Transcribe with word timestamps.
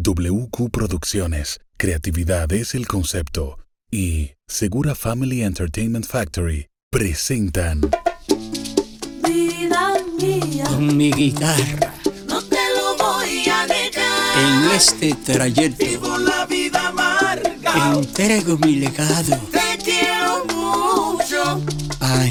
WQ 0.00 0.70
Producciones, 0.70 1.58
creatividad 1.76 2.52
es 2.52 2.76
el 2.76 2.86
concepto, 2.86 3.58
y 3.90 4.30
Segura 4.46 4.94
Family 4.94 5.42
Entertainment 5.42 6.06
Factory 6.06 6.68
presentan. 6.88 7.80
Vida 9.24 9.94
mía, 10.20 10.64
con 10.66 10.96
mi 10.96 11.10
guitarra. 11.10 11.94
No 12.28 12.40
te 12.44 12.60
lo 12.76 12.96
voy 12.96 13.48
a 13.48 13.66
negar. 13.66 14.66
en 14.68 14.70
este 14.76 15.14
trayecto 15.14 15.84
Vivo 15.84 16.16
la 16.18 16.46
vida 16.46 16.88
amarga. 16.90 17.94
entrego 17.94 18.56
mi 18.58 18.76
legado. 18.76 19.36
Te 19.50 19.82
quiero 19.82 20.44
mucho. 20.44 21.60
a 21.98 22.28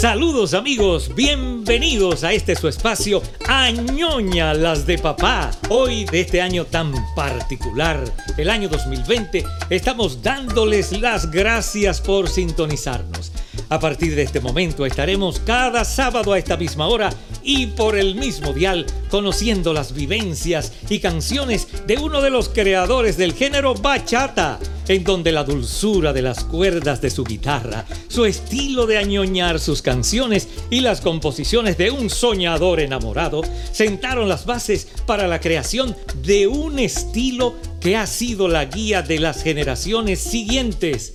Saludos 0.00 0.54
amigos, 0.54 1.12
bienvenidos 1.16 2.22
a 2.22 2.32
este 2.32 2.54
su 2.54 2.68
espacio 2.68 3.20
Añoña 3.48 4.54
las 4.54 4.86
de 4.86 4.96
papá. 4.96 5.50
Hoy 5.70 6.04
de 6.04 6.20
este 6.20 6.40
año 6.40 6.64
tan 6.66 6.92
particular, 7.16 8.04
el 8.36 8.48
año 8.48 8.68
2020, 8.68 9.44
estamos 9.70 10.22
dándoles 10.22 10.92
las 11.00 11.32
gracias 11.32 12.00
por 12.00 12.28
sintonizarnos. 12.28 13.32
A 13.70 13.78
partir 13.78 14.14
de 14.14 14.22
este 14.22 14.40
momento 14.40 14.86
estaremos 14.86 15.40
cada 15.40 15.84
sábado 15.84 16.32
a 16.32 16.38
esta 16.38 16.56
misma 16.56 16.86
hora 16.86 17.10
y 17.42 17.66
por 17.66 17.98
el 17.98 18.14
mismo 18.14 18.52
dial 18.52 18.86
conociendo 19.10 19.72
las 19.72 19.92
vivencias 19.92 20.72
y 20.88 21.00
canciones 21.00 21.68
de 21.86 21.98
uno 21.98 22.20
de 22.20 22.30
los 22.30 22.48
creadores 22.48 23.16
del 23.16 23.34
género 23.34 23.74
bachata, 23.74 24.58
en 24.88 25.04
donde 25.04 25.32
la 25.32 25.44
dulzura 25.44 26.12
de 26.12 26.22
las 26.22 26.44
cuerdas 26.44 27.00
de 27.02 27.10
su 27.10 27.24
guitarra, 27.24 27.84
su 28.08 28.24
estilo 28.24 28.86
de 28.86 28.98
añoñar 28.98 29.60
sus 29.60 29.82
canciones 29.82 30.48
y 30.70 30.80
las 30.80 31.00
composiciones 31.02 31.76
de 31.76 31.90
un 31.90 32.08
soñador 32.08 32.80
enamorado 32.80 33.42
sentaron 33.72 34.28
las 34.28 34.46
bases 34.46 34.88
para 35.06 35.28
la 35.28 35.40
creación 35.40 35.94
de 36.22 36.46
un 36.46 36.78
estilo 36.78 37.54
que 37.80 37.96
ha 37.96 38.06
sido 38.06 38.48
la 38.48 38.64
guía 38.64 39.02
de 39.02 39.18
las 39.18 39.42
generaciones 39.42 40.20
siguientes. 40.20 41.14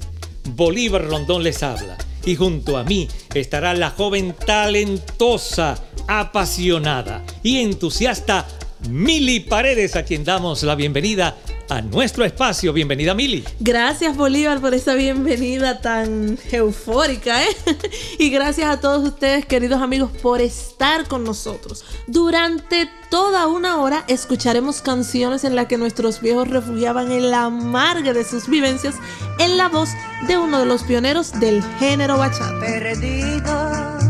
Bolívar 0.56 1.08
Rondón 1.08 1.44
les 1.44 1.64
habla 1.64 1.98
y 2.26 2.36
junto 2.36 2.78
a 2.78 2.84
mí 2.84 3.08
estará 3.34 3.74
la 3.74 3.90
joven 3.90 4.36
talentosa, 4.46 5.76
apasionada 6.08 7.24
y 7.44 7.60
entusiasta 7.60 8.48
Mili 8.90 9.40
Paredes, 9.40 9.96
a 9.96 10.04
quien 10.04 10.24
damos 10.24 10.64
la 10.64 10.76
bienvenida 10.76 11.38
a 11.70 11.82
nuestro 11.82 12.24
espacio. 12.26 12.74
Bienvenida, 12.74 13.14
Mili. 13.14 13.44
Gracias 13.60 14.16
Bolívar 14.16 14.60
por 14.60 14.74
esa 14.74 14.96
bienvenida 14.96 15.82
tan 15.82 16.38
eufórica, 16.52 17.44
¿eh? 17.44 17.56
Y 18.20 18.30
gracias 18.30 18.70
a 18.70 18.80
todos 18.80 19.04
ustedes, 19.08 19.46
queridos 19.46 19.82
amigos, 19.82 20.12
por 20.22 20.42
estar 20.42 21.08
con 21.08 21.24
nosotros. 21.24 21.84
Durante 22.08 22.90
toda 23.10 23.48
una 23.48 23.82
hora 23.82 24.06
escucharemos 24.08 24.82
canciones 24.82 25.44
en 25.44 25.56
las 25.56 25.68
que 25.68 25.78
nuestros 25.78 26.22
viejos 26.22 26.48
refugiaban 26.48 27.12
en 27.12 27.32
la 27.32 27.46
amarga 27.46 28.14
de 28.14 28.24
sus 28.24 28.48
vivencias 28.48 28.96
en 29.40 29.58
la 29.58 29.70
voz 29.70 29.90
de 30.28 30.38
uno 30.38 30.60
de 30.60 30.66
los 30.66 30.84
pioneros 30.84 31.40
del 31.40 31.64
género 31.80 32.18
bachata. 32.18 32.60
Perdido, 32.60 34.03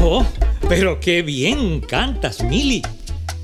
Oh, 0.00 0.24
pero 0.68 1.00
qué 1.00 1.22
bien 1.22 1.80
cantas, 1.80 2.44
Mili. 2.44 2.82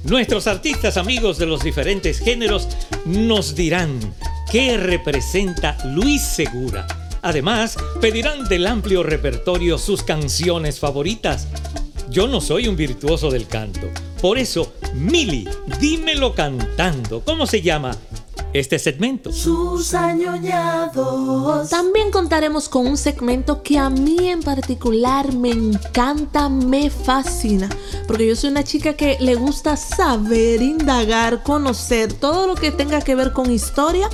Nuestros 0.05 0.47
artistas 0.47 0.99
amigos 0.99 1.37
de 1.37 1.47
los 1.47 1.65
diferentes 1.65 2.21
géneros 2.21 2.69
nos 3.06 3.56
dirán 3.56 3.99
qué 4.53 4.77
representa 4.77 5.77
Luis 5.84 6.23
Segura. 6.23 6.87
Además, 7.26 7.76
pedirán 8.00 8.44
del 8.44 8.69
amplio 8.69 9.03
repertorio 9.03 9.78
sus 9.78 10.04
canciones 10.04 10.78
favoritas. 10.78 11.48
Yo 12.09 12.28
no 12.28 12.41
soy 12.41 12.69
un 12.69 12.76
virtuoso 12.76 13.32
del 13.32 13.48
canto. 13.48 13.88
Por 14.22 14.38
eso, 14.38 14.72
Mili, 14.94 15.48
dímelo 15.81 16.37
cantando. 16.37 17.22
¿Cómo 17.25 17.48
se 17.48 17.62
llama 17.62 17.97
este 18.53 18.78
segmento? 18.78 19.32
Sus 19.32 19.92
añoñados. 19.92 21.69
También 21.69 22.12
contaremos 22.12 22.69
con 22.69 22.87
un 22.87 22.97
segmento 22.97 23.60
que 23.60 23.76
a 23.76 23.91
mí 23.91 24.28
en 24.28 24.41
particular 24.41 25.32
me 25.32 25.50
encanta, 25.50 26.48
me 26.48 26.91
fascina, 26.91 27.69
porque 28.06 28.28
yo 28.28 28.37
soy 28.37 28.50
una 28.50 28.62
chica 28.62 28.94
que 28.94 29.16
le 29.19 29.34
gusta 29.34 29.76
saber, 29.76 30.62
indagar, 30.62 31.43
conocer 31.43 32.12
todo 32.12 32.47
lo 32.47 32.54
que 32.54 32.70
tenga 32.70 33.00
que 33.00 33.16
ver 33.16 33.32
con 33.32 33.50
historia. 33.50 34.08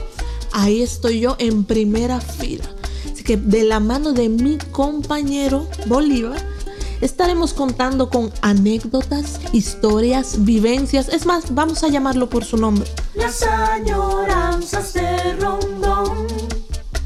Ahí 0.51 0.81
estoy 0.81 1.21
yo 1.21 1.37
en 1.39 1.65
primera 1.65 2.19
fila. 2.19 2.65
Que 3.25 3.37
de 3.37 3.65
la 3.65 3.81
mano 3.81 4.13
de 4.13 4.29
mi 4.29 4.59
compañero 4.73 5.69
Bolívar, 5.87 6.45
estaremos 7.01 7.53
contando 7.53 8.11
con 8.11 8.33
anécdotas, 8.43 9.41
historias, 9.53 10.45
vivencias. 10.45 11.09
Es 11.09 11.27
más, 11.27 11.55
vamos 11.55 11.85
a 11.85 11.89
llamarlo 11.89 12.29
por 12.29 12.45
su 12.45 12.57
nombre. 12.57 12.89
Las 13.15 13.43
añoranzas 13.43 14.95
de 14.95 15.35
Rondón. 15.35 16.27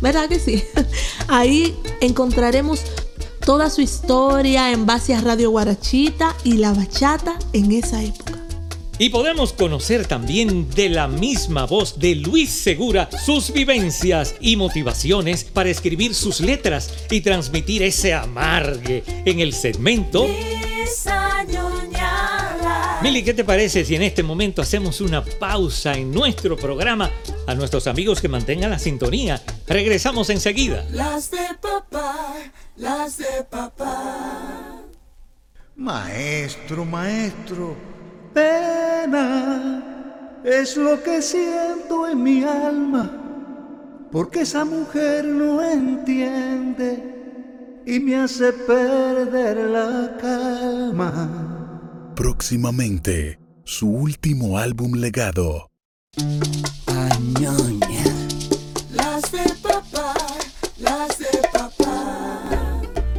¿Verdad 0.00 0.28
que 0.28 0.38
sí? 0.38 0.62
Ahí 1.28 1.77
encontraremos 2.00 2.81
toda 3.44 3.71
su 3.71 3.81
historia 3.81 4.72
en 4.72 4.87
base 4.87 5.15
a 5.15 5.21
Radio 5.21 5.50
Guarachita 5.50 6.34
y 6.44 6.54
la 6.54 6.72
bachata 6.72 7.38
en 7.53 7.72
esa 7.72 8.03
época. 8.03 8.45
Y 8.98 9.10
podemos 9.10 9.52
conocer 9.52 10.06
también 10.06 10.70
de 10.70 10.88
la 10.88 11.06
misma 11.06 11.66
voz 11.66 11.98
de 11.98 12.14
Luis 12.14 12.50
Segura 12.50 13.10
sus 13.24 13.52
vivencias 13.52 14.34
y 14.40 14.56
motivaciones 14.56 15.44
para 15.44 15.68
escribir 15.68 16.14
sus 16.14 16.40
letras 16.40 16.90
y 17.10 17.20
transmitir 17.20 17.82
ese 17.82 18.14
amargue 18.14 19.04
en 19.26 19.40
el 19.40 19.52
segmento. 19.52 20.26
Mili, 23.02 23.22
¿qué 23.22 23.34
te 23.34 23.44
parece 23.44 23.84
si 23.84 23.94
en 23.94 24.02
este 24.02 24.22
momento 24.22 24.62
hacemos 24.62 25.02
una 25.02 25.22
pausa 25.22 25.92
en 25.92 26.10
nuestro 26.10 26.56
programa? 26.56 27.10
A 27.46 27.54
nuestros 27.54 27.86
amigos 27.88 28.22
que 28.22 28.28
mantengan 28.28 28.70
la 28.70 28.78
sintonía. 28.78 29.42
Regresamos 29.66 30.30
enseguida. 30.30 30.86
Las 30.90 31.30
de 31.30 31.46
papá, 31.60 32.34
las 32.76 33.18
de 33.18 33.44
papá. 33.50 34.82
Maestro, 35.76 36.86
maestro, 36.86 37.76
pena 38.36 39.82
es 40.44 40.76
lo 40.76 41.02
que 41.02 41.22
siento 41.22 42.06
en 42.06 42.22
mi 42.22 42.44
alma, 42.44 43.04
porque 44.12 44.42
esa 44.42 44.64
mujer 44.64 45.24
no 45.24 45.62
entiende 45.62 46.91
y 47.86 47.98
me 47.98 48.16
hace 48.16 48.52
perder 48.52 49.56
la 49.76 50.16
calma. 50.20 52.12
próximamente 52.14 53.38
su 53.64 53.88
último 53.88 54.58
álbum 54.58 54.92
legado. 54.94 55.70
A 56.86 57.08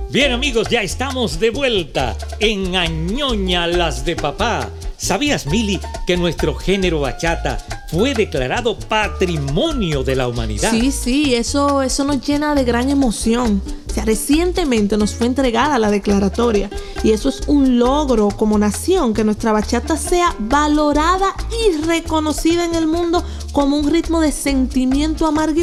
Bien 0.09 0.31
amigos, 0.31 0.69
ya 0.69 0.81
estamos 0.83 1.37
de 1.37 1.49
vuelta 1.49 2.15
en 2.39 2.77
Añoña 2.77 3.67
las 3.67 4.05
de 4.05 4.15
papá. 4.15 4.69
¿Sabías, 4.95 5.45
Mili, 5.47 5.81
que 6.07 6.15
nuestro 6.15 6.55
género 6.55 7.01
bachata 7.01 7.57
fue 7.91 8.13
declarado 8.13 8.79
patrimonio 8.79 10.03
de 10.03 10.15
la 10.15 10.29
humanidad? 10.29 10.71
Sí, 10.71 10.93
sí, 10.93 11.35
eso, 11.35 11.81
eso 11.81 12.05
nos 12.05 12.25
llena 12.25 12.55
de 12.55 12.63
gran 12.63 12.89
emoción. 12.89 13.61
O 13.85 13.93
sea, 13.93 14.05
recientemente 14.05 14.95
nos 14.95 15.13
fue 15.13 15.27
entregada 15.27 15.77
la 15.77 15.91
declaratoria 15.91 16.69
y 17.03 17.11
eso 17.11 17.27
es 17.27 17.41
un 17.47 17.77
logro 17.77 18.29
como 18.29 18.57
nación 18.57 19.13
que 19.13 19.25
nuestra 19.25 19.51
bachata 19.51 19.97
sea 19.97 20.33
valorada 20.39 21.35
y 21.51 21.85
reconocida 21.85 22.63
en 22.63 22.75
el 22.75 22.87
mundo 22.87 23.25
como 23.51 23.75
un 23.77 23.91
ritmo 23.91 24.21
de 24.21 24.31
sentimiento 24.31 25.27
amargo. 25.27 25.57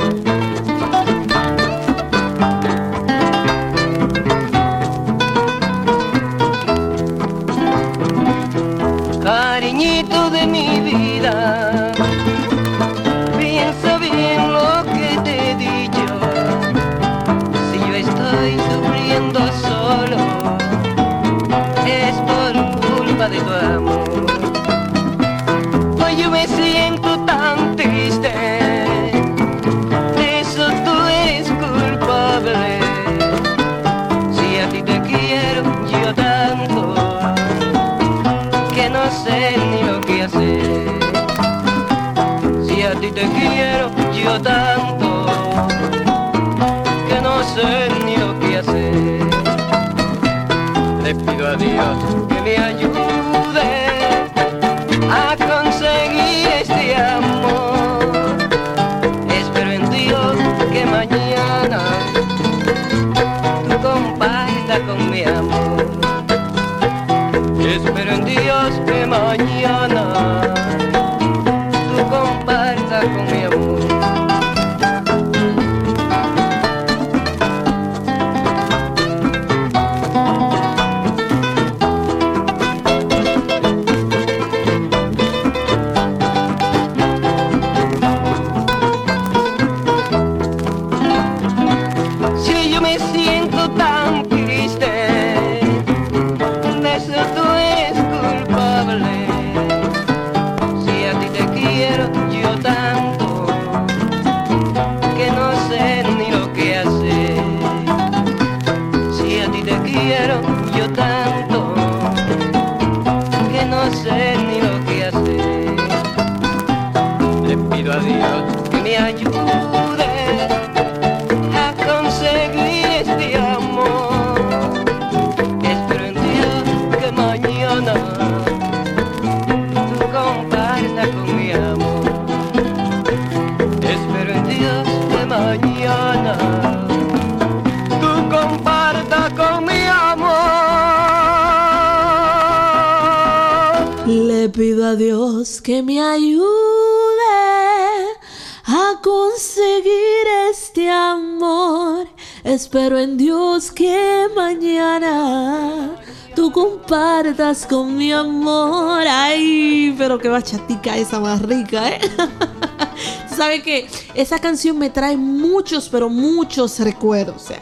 Con 157.68 157.98
mi 157.98 158.12
amor. 158.12 159.06
Ay, 159.08 159.96
pero 159.98 160.20
qué 160.20 160.28
bachatica 160.28 160.98
esa 160.98 161.20
más 161.20 161.42
rica, 161.42 161.90
¿eh? 161.90 162.00
Tú 163.30 163.36
sabes 163.36 163.64
que 163.64 163.88
esa 164.14 164.40
canción 164.40 164.78
me 164.78 164.90
trae 164.90 165.16
muchos, 165.16 165.88
pero 165.90 166.10
muchos 166.10 166.80
recuerdos. 166.80 167.36
O 167.38 167.48
sea, 167.48 167.62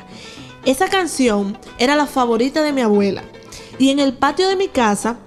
esa 0.66 0.88
canción 0.88 1.57
era 1.77 1.95
la 1.95 2.07
favorita 2.07 2.63
de 2.63 2.74
mi 2.74 2.81
abuela. 2.81 3.24
Y 3.77 3.89
en 3.89 4.00
el 4.00 4.13
patio 4.13 4.48
de 4.48 4.56
mi 4.56 4.68
casa 4.68 5.18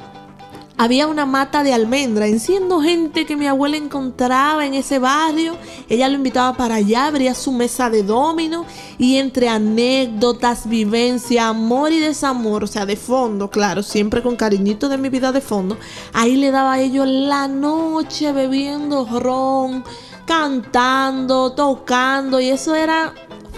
había 0.76 1.06
una 1.06 1.26
mata 1.26 1.62
de 1.62 1.72
almendra, 1.72 2.26
en 2.26 2.40
siendo 2.40 2.80
gente 2.80 3.24
que 3.24 3.36
mi 3.36 3.46
abuela 3.46 3.76
encontraba 3.76 4.66
en 4.66 4.74
ese 4.74 4.98
barrio. 4.98 5.56
Ella 5.88 6.08
lo 6.08 6.16
invitaba 6.16 6.56
para 6.56 6.76
allá, 6.76 7.06
abría 7.06 7.34
su 7.34 7.52
mesa 7.52 7.90
de 7.90 8.02
domino 8.02 8.64
y 8.98 9.16
entre 9.16 9.48
anécdotas, 9.48 10.68
vivencia, 10.68 11.48
amor 11.48 11.92
y 11.92 12.00
desamor, 12.00 12.64
o 12.64 12.66
sea, 12.66 12.86
de 12.86 12.96
fondo, 12.96 13.50
claro, 13.50 13.82
siempre 13.82 14.22
con 14.22 14.36
cariñito 14.36 14.88
de 14.88 14.98
mi 14.98 15.08
vida 15.08 15.32
de 15.32 15.40
fondo, 15.40 15.76
ahí 16.12 16.36
le 16.36 16.50
daba 16.50 16.74
a 16.74 16.80
ellos 16.80 17.06
la 17.06 17.48
noche 17.48 18.32
bebiendo 18.32 19.04
ron, 19.20 19.84
cantando, 20.24 21.52
tocando 21.52 22.40
y 22.40 22.48
eso 22.48 22.74
era 22.74 23.14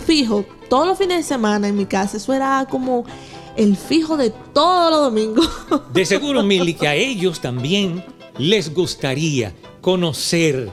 fijo, 0.07 0.45
todos 0.69 0.87
los 0.87 0.99
fines 0.99 1.19
de 1.19 1.23
semana 1.23 1.69
en 1.69 1.76
mi 1.76 1.87
casa, 1.87 2.16
eso 2.16 2.33
era 2.33 2.66
como 2.69 3.04
el 3.57 3.76
fijo 3.76 4.16
de 4.16 4.31
todos 4.31 4.90
los 4.90 5.00
domingos. 5.00 5.49
De 5.93 6.04
seguro, 6.04 6.43
Mili, 6.43 6.75
que 6.75 6.88
a 6.88 6.95
ellos 6.95 7.40
también 7.40 8.04
les 8.38 8.73
gustaría 8.75 9.54
conocer 9.81 10.71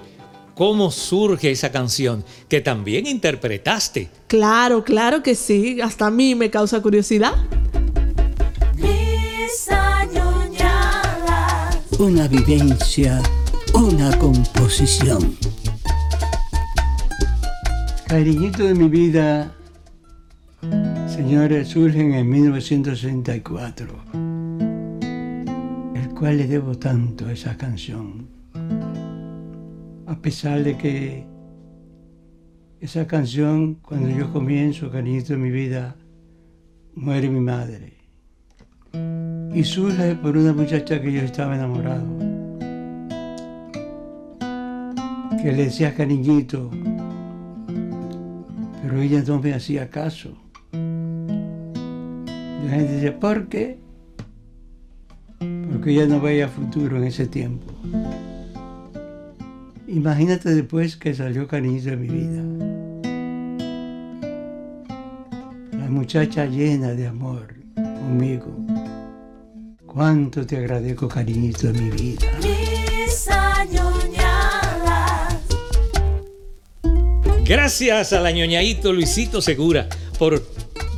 cómo 0.61 0.91
surge 0.91 1.49
esa 1.49 1.71
canción 1.71 2.23
que 2.47 2.61
también 2.61 3.07
interpretaste. 3.07 4.09
Claro, 4.27 4.83
claro 4.83 5.23
que 5.23 5.33
sí. 5.33 5.81
Hasta 5.81 6.05
a 6.05 6.11
mí 6.11 6.35
me 6.35 6.51
causa 6.51 6.83
curiosidad. 6.83 7.33
Una 11.97 12.27
vivencia, 12.27 13.23
una 13.73 14.15
composición. 14.19 15.35
Cariñito 18.07 18.61
de 18.63 18.75
mi 18.75 18.87
vida, 18.87 19.55
señores, 21.07 21.69
surgen 21.69 22.13
en 22.13 22.29
1964, 22.29 23.87
el 25.95 26.09
cual 26.09 26.37
le 26.37 26.45
debo 26.45 26.77
tanto 26.77 27.25
a 27.25 27.31
esa 27.31 27.57
canción. 27.57 28.30
A 30.11 30.15
pesar 30.15 30.61
de 30.61 30.75
que 30.77 31.25
esa 32.81 33.07
canción, 33.07 33.75
cuando 33.75 34.09
yo 34.09 34.29
comienzo, 34.33 34.91
Cariñito 34.91 35.31
de 35.31 35.39
mi 35.39 35.51
vida, 35.51 35.95
muere 36.95 37.29
mi 37.29 37.39
madre. 37.39 37.93
Y 39.55 39.63
surge 39.63 40.15
por 40.15 40.35
una 40.35 40.51
muchacha 40.51 41.01
que 41.01 41.13
yo 41.13 41.21
estaba 41.21 41.55
enamorado, 41.55 42.05
que 45.41 45.53
le 45.53 45.63
decía 45.63 45.95
cariñito, 45.95 46.69
pero 48.81 49.01
ella 49.01 49.23
no 49.25 49.39
me 49.39 49.53
hacía 49.53 49.89
caso. 49.89 50.35
La 50.73 52.69
gente 52.69 52.95
dice, 52.95 53.13
¿por 53.13 53.47
qué? 53.47 53.79
Porque 55.71 55.91
ella 55.91 56.05
no 56.05 56.19
veía 56.19 56.49
futuro 56.49 56.97
en 56.97 57.05
ese 57.05 57.27
tiempo. 57.27 57.71
Imagínate 59.91 60.55
después 60.55 60.95
que 60.95 61.13
salió 61.13 61.49
Cariñito 61.49 61.89
de 61.89 61.97
mi 61.97 62.07
vida. 62.07 62.41
La 65.77 65.89
muchacha 65.89 66.45
llena 66.45 66.93
de 66.93 67.07
amor 67.07 67.53
conmigo. 67.75 68.55
Cuánto 69.85 70.45
te 70.45 70.55
agradezco, 70.55 71.09
cariñito 71.09 71.73
de 71.73 71.81
mi 71.81 71.89
vida. 71.89 72.25
Gracias 77.43 78.13
a 78.13 78.21
la 78.21 78.31
ñoñaito 78.31 78.93
Luisito 78.93 79.41
Segura 79.41 79.89
por 80.17 80.41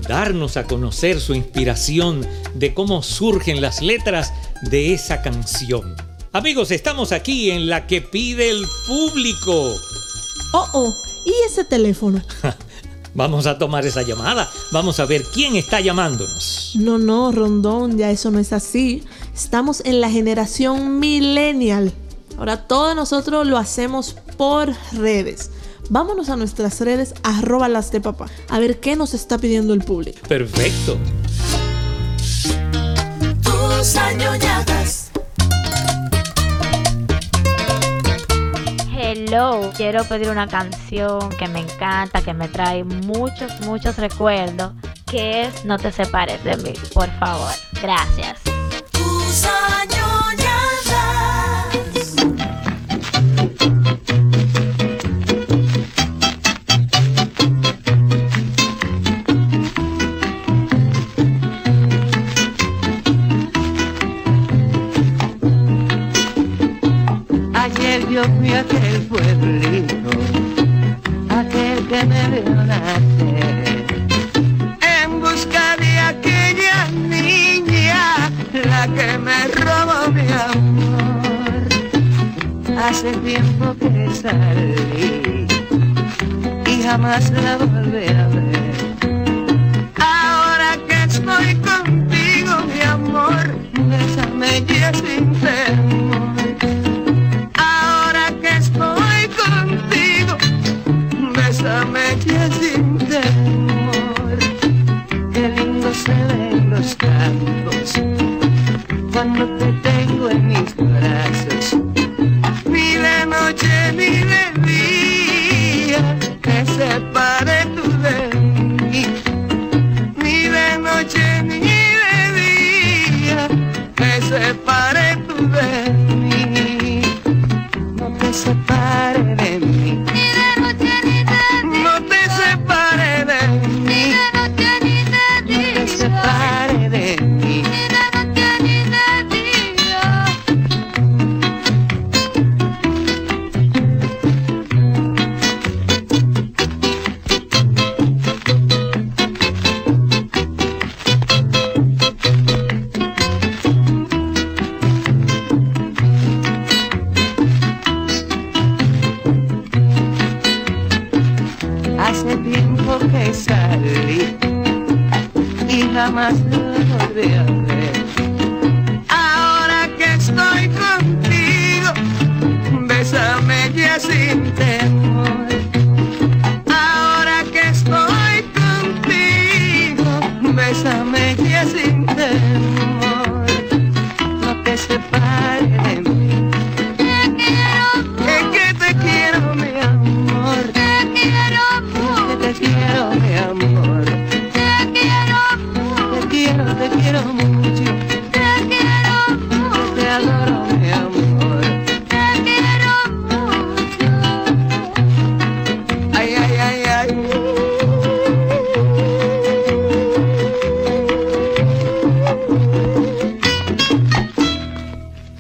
darnos 0.08 0.56
a 0.56 0.66
conocer 0.66 1.20
su 1.20 1.34
inspiración 1.34 2.22
de 2.54 2.76
cómo 2.76 3.02
surgen 3.02 3.60
las 3.60 3.82
letras 3.82 4.32
de 4.62 4.94
esa 4.94 5.24
canción. 5.24 5.96
Amigos, 6.36 6.72
estamos 6.72 7.12
aquí 7.12 7.52
en 7.52 7.68
la 7.68 7.86
que 7.86 8.02
pide 8.02 8.50
el 8.50 8.66
público. 8.88 9.76
Oh, 10.52 10.68
oh, 10.74 10.94
¿y 11.24 11.32
ese 11.46 11.64
teléfono? 11.64 12.24
Vamos 13.14 13.46
a 13.46 13.60
tomar 13.60 13.86
esa 13.86 14.02
llamada. 14.02 14.50
Vamos 14.72 15.00
a 15.00 15.06
ver 15.06 15.22
quién 15.32 15.56
está 15.56 15.80
llamándonos. 15.80 16.72
No, 16.74 16.98
no, 16.98 17.32
Rondón, 17.32 18.00
ya 18.00 18.10
eso 18.10 18.32
no 18.32 18.40
es 18.40 18.52
así. 18.52 19.04
Estamos 19.32 19.84
en 19.86 20.02
la 20.02 20.10
generación 20.10 21.00
millennial. 21.00 21.94
Ahora 22.40 22.66
todos 22.66 22.96
nosotros 22.96 23.46
lo 23.46 23.60
hacemos 23.60 24.16
por 24.36 24.74
redes. 24.94 25.52
Vámonos 25.92 26.30
a 26.30 26.36
nuestras 26.36 26.82
redes, 26.82 27.14
arroba 27.22 27.70
las 27.70 27.92
de 27.92 28.02
papá, 28.02 28.26
a 28.50 28.58
ver 28.58 28.80
qué 28.80 28.96
nos 28.96 29.14
está 29.14 29.38
pidiendo 29.38 29.76
el 29.76 29.82
público. 29.82 30.18
Perfecto. 30.28 30.98
Tus 33.44 33.96
añoñadas. 33.98 34.53
Quiero 39.76 40.04
pedir 40.04 40.30
una 40.30 40.48
canción 40.48 41.30
que 41.38 41.48
me 41.48 41.60
encanta, 41.60 42.22
que 42.22 42.34
me 42.34 42.48
trae 42.48 42.84
muchos, 42.84 43.62
muchos 43.62 43.98
recuerdos, 43.98 44.74
que 45.06 45.44
es 45.44 45.66
No 45.66 45.78
te 45.78 45.92
separes 45.92 46.44
de 46.44 46.58
mí, 46.58 46.74
por 46.94 47.10
favor. 47.20 47.52
Gracias. 47.82 48.42
Fui 68.14 68.54
a 68.54 68.60
aquel 68.60 69.02
pueblito, 69.10 70.12
aquel 71.30 71.88
que 71.88 72.06
me 72.06 72.30
vio 72.30 72.56
nacer, 72.64 73.86
en 74.82 75.20
busca 75.20 75.76
de 75.78 75.98
aquella 75.98 76.92
niña, 77.10 78.30
la 78.70 78.88
que 78.88 79.18
me 79.18 79.48
robó 79.48 80.12
mi 80.12 80.28
amor. 80.32 81.64
Hace 82.78 83.14
tiempo 83.14 83.76
que 83.80 84.14
salí 84.14 85.48
y 86.68 86.84
jamás 86.84 87.32
la 87.32 87.58
volví 87.58 88.10
a 88.10 88.28
ver. 88.28 88.76
Ahora 89.98 90.78
que 90.88 91.04
estoy 91.06 91.56
contigo, 91.56 92.54
mi 92.72 92.82
amor, 92.82 93.56
bésame 93.90 94.64
ya 94.68 94.94
sin 94.94 95.34
temor. 95.40 96.33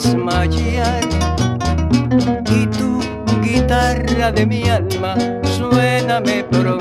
Desmayar. 0.00 1.04
Y 2.50 2.66
tu 2.66 3.00
guitarra 3.42 4.32
de 4.32 4.46
mi 4.46 4.68
alma, 4.68 5.14
suéname 5.42 6.44
pronto 6.44 6.79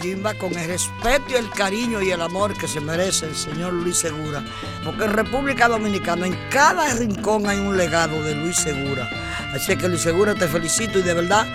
Mayimba, 0.00 0.34
con 0.34 0.56
el 0.56 0.66
respeto 0.66 1.24
y 1.30 1.34
el 1.34 1.50
cariño 1.50 2.00
y 2.00 2.10
el 2.10 2.22
amor 2.22 2.56
que 2.56 2.66
se 2.66 2.80
merece 2.80 3.26
el 3.26 3.34
señor 3.34 3.72
Luis 3.72 3.98
Segura. 3.98 4.42
Porque 4.84 5.04
en 5.04 5.12
República 5.12 5.68
Dominicana, 5.68 6.26
en 6.26 6.36
cada 6.50 6.94
rincón 6.94 7.46
hay 7.46 7.58
un 7.58 7.76
legado 7.76 8.22
de 8.22 8.34
Luis 8.34 8.56
Segura. 8.56 9.08
Así 9.54 9.76
que 9.76 9.88
Luis 9.88 10.00
Segura 10.00 10.34
te 10.34 10.48
felicito 10.48 10.98
y 10.98 11.02
de 11.02 11.14
verdad, 11.14 11.46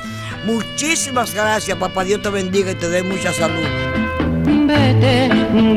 muchísimas 0.46 1.34
gracias. 1.34 1.78
Papá 1.78 2.04
Dios 2.04 2.22
te 2.22 2.30
bendiga 2.30 2.72
y 2.72 2.76
te 2.76 2.88
dé 2.88 3.02
mucha 3.04 3.34
salud. 3.34 3.66
Vete, 4.68 5.30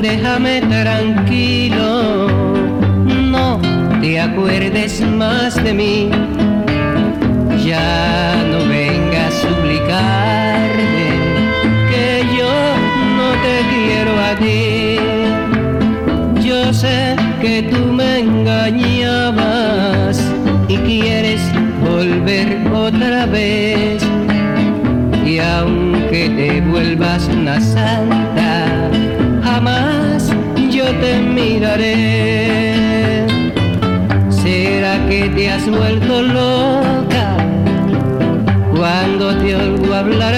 déjame 0.02 0.60
tranquilo, 0.62 2.28
no 3.04 3.60
te 4.00 4.20
acuerdes 4.20 5.00
más 5.00 5.54
de 5.62 5.74
mí. 5.74 6.10
Ya 7.64 8.47
Yo 16.40 16.72
sé 16.72 17.16
que 17.40 17.64
tú 17.64 17.92
me 17.92 18.20
engañabas 18.20 20.22
y 20.68 20.76
quieres 20.76 21.40
volver 21.84 22.56
otra 22.72 23.26
vez. 23.26 24.00
Y 25.26 25.40
aunque 25.40 26.30
te 26.30 26.60
vuelvas 26.60 27.28
una 27.28 27.60
santa, 27.60 28.88
jamás 29.42 30.32
yo 30.70 30.84
te 31.00 31.20
miraré. 31.20 33.26
¿Será 34.30 35.04
que 35.08 35.30
te 35.34 35.50
has 35.50 35.68
vuelto 35.68 36.22
loca 36.22 37.36
cuando 38.72 39.34
te 39.38 39.56
oigo 39.56 39.92
hablar 39.92 40.36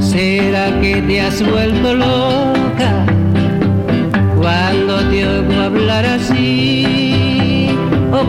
¿Será 0.00 0.80
que 0.80 1.02
te 1.06 1.20
has 1.20 1.40
vuelto 1.48 1.94
loca 1.94 2.90
cuando 4.36 4.98
te 5.08 5.26
oigo 5.26 5.62
hablar 5.62 6.04
así? 6.04 7.68
¿O 8.12 8.24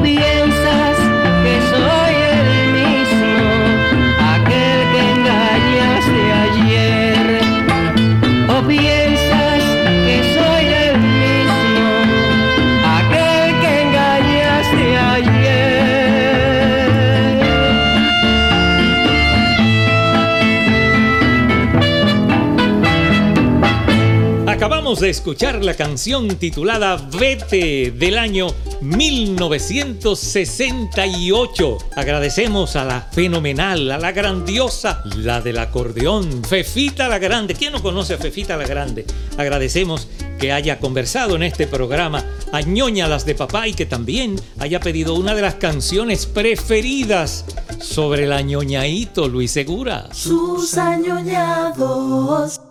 De 25.00 25.10
escuchar 25.10 25.64
la 25.64 25.74
canción 25.74 26.28
titulada 26.38 26.96
Vete 26.96 27.92
del 27.92 28.18
año 28.18 28.48
1968. 28.82 31.78
Agradecemos 31.98 32.78
a 32.78 32.86
la 32.86 33.02
fenomenal, 33.02 33.92
a 33.92 33.98
la 33.98 34.14
grandiosa, 34.14 35.04
la 35.18 35.42
del 35.42 35.58
acordeón, 35.58 36.46
Fefita 36.46 37.10
la 37.10 37.20
Grande. 37.20 37.56
¿Quién 37.56 37.74
no 37.74 37.84
conoce 37.84 38.14
a 38.14 38.18
Fefita 38.18 38.56
la 38.56 38.66
Grande? 38.66 39.06
Agradecemos 39.38 40.08
que 40.40 40.54
haya 40.54 40.80
conversado 40.80 41.36
en 41.36 41.44
este 41.44 41.68
programa 41.68 42.24
a 42.54 42.62
Ñoña 42.62 43.10
las 43.10 43.26
de 43.26 43.36
papá 43.36 43.68
y 43.68 43.74
que 43.74 43.86
también 43.86 44.40
haya 44.60 44.80
pedido 44.80 45.16
una 45.16 45.36
de 45.36 45.42
las 45.42 45.56
canciones 45.56 46.26
preferidas 46.26 47.44
sobre 47.82 48.28
la 48.28 48.42
ñoñaíto 48.42 49.28
Luis 49.28 49.52
Segura. 49.52 50.08
Sus 50.14 50.78
añoñados. 50.78 52.62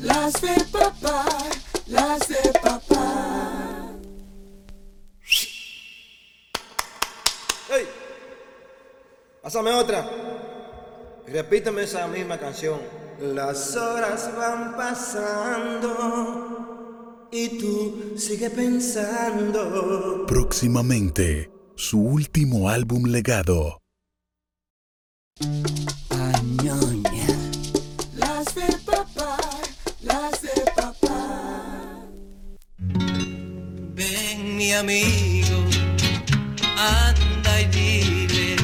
Las 0.00 0.40
de 0.42 0.63
Pásame 9.44 9.70
otra. 9.72 10.10
Repíteme 11.26 11.82
esa 11.82 12.08
misma 12.08 12.38
canción. 12.38 12.80
Las 13.20 13.76
horas 13.76 14.34
van 14.36 14.74
pasando 14.76 16.08
y 17.30 17.58
tú 17.58 18.14
sigues 18.16 18.50
pensando. 18.50 20.24
Próximamente, 20.26 21.50
su 21.76 22.00
último 22.00 22.68
álbum 22.68 23.04
legado. 23.04 23.82
Añoña. 26.10 27.13
Mi 34.64 34.72
amigo, 34.72 35.58
anda 36.78 37.60
y 37.60 37.66
dile, 37.66 38.56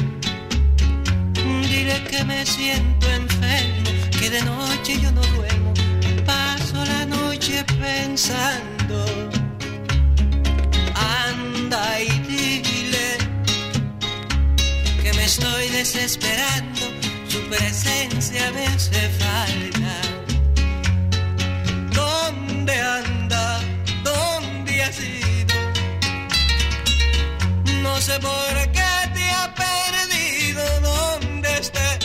dile 1.69 2.03
que 2.09 2.23
me 2.23 2.43
siento 2.43 3.05
enfermo, 3.07 3.89
que 4.19 4.29
de 4.31 4.41
noche 4.41 4.99
yo 4.99 5.11
no 5.11 5.21
duermo, 5.35 5.73
paso 6.25 6.77
la 6.93 7.05
noche 7.05 7.63
pensando. 7.79 8.97
Anda 11.23 11.83
y 12.01 12.09
dile 12.31 13.09
que 15.03 15.13
me 15.13 15.25
estoy 15.25 15.69
desesperando, 15.69 16.85
su 17.27 17.39
presencia 17.47 18.51
me 18.55 18.65
hace 18.65 19.01
falta. 19.23 19.93
¿Dónde 21.93 22.75
anda? 22.81 23.59
¿Dónde 24.03 24.71
ido? 24.77 25.20
No 28.01 28.07
sé 28.07 28.19
por 28.19 28.71
qué 28.71 28.91
te 29.13 29.29
ha 29.29 29.53
perdido. 29.53 30.63
¿Dónde 30.81 31.49
esté? 31.59 31.99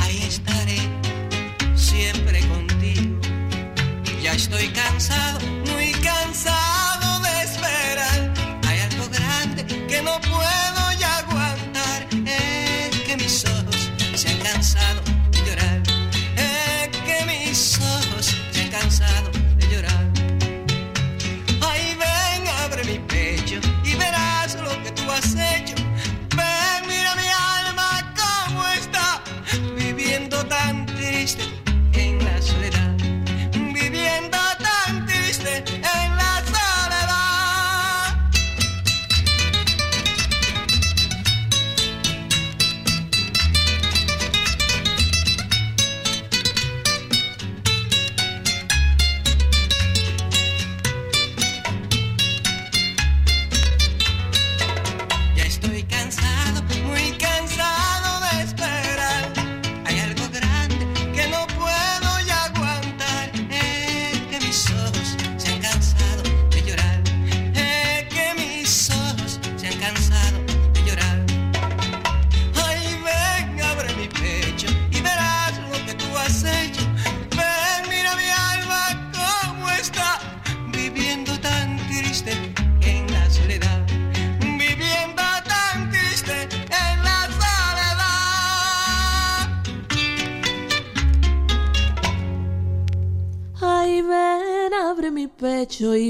Ahí 0.00 0.20
estaré, 0.24 0.80
siempre 1.76 2.40
contigo. 2.48 3.20
Ya 4.20 4.32
estoy 4.32 4.66
cansado 4.70 5.47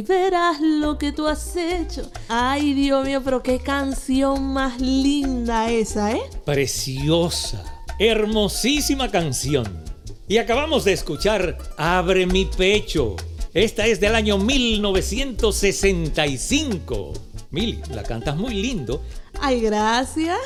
verás 0.08 0.60
lo 0.60 0.98
que 0.98 1.12
tú 1.12 1.28
has 1.28 1.54
hecho. 1.54 2.10
Ay, 2.28 2.74
Dios 2.74 3.06
mío, 3.06 3.22
pero 3.22 3.40
qué 3.42 3.60
canción 3.60 4.52
más 4.52 4.80
linda 4.80 5.70
esa, 5.70 6.10
¿eh? 6.12 6.22
Preciosa, 6.44 7.62
hermosísima 7.98 9.10
canción. 9.10 9.66
Y 10.26 10.38
acabamos 10.38 10.84
de 10.84 10.94
escuchar 10.94 11.58
Abre 11.76 12.24
mi 12.26 12.46
pecho. 12.46 13.16
Esta 13.54 13.86
es 13.86 14.00
del 14.00 14.14
año 14.14 14.36
1965. 14.38 17.12
Mili, 17.50 17.80
la 17.94 18.02
cantas 18.02 18.36
muy 18.36 18.52
lindo. 18.54 19.02
Ay, 19.40 19.60
gracias. 19.60 20.38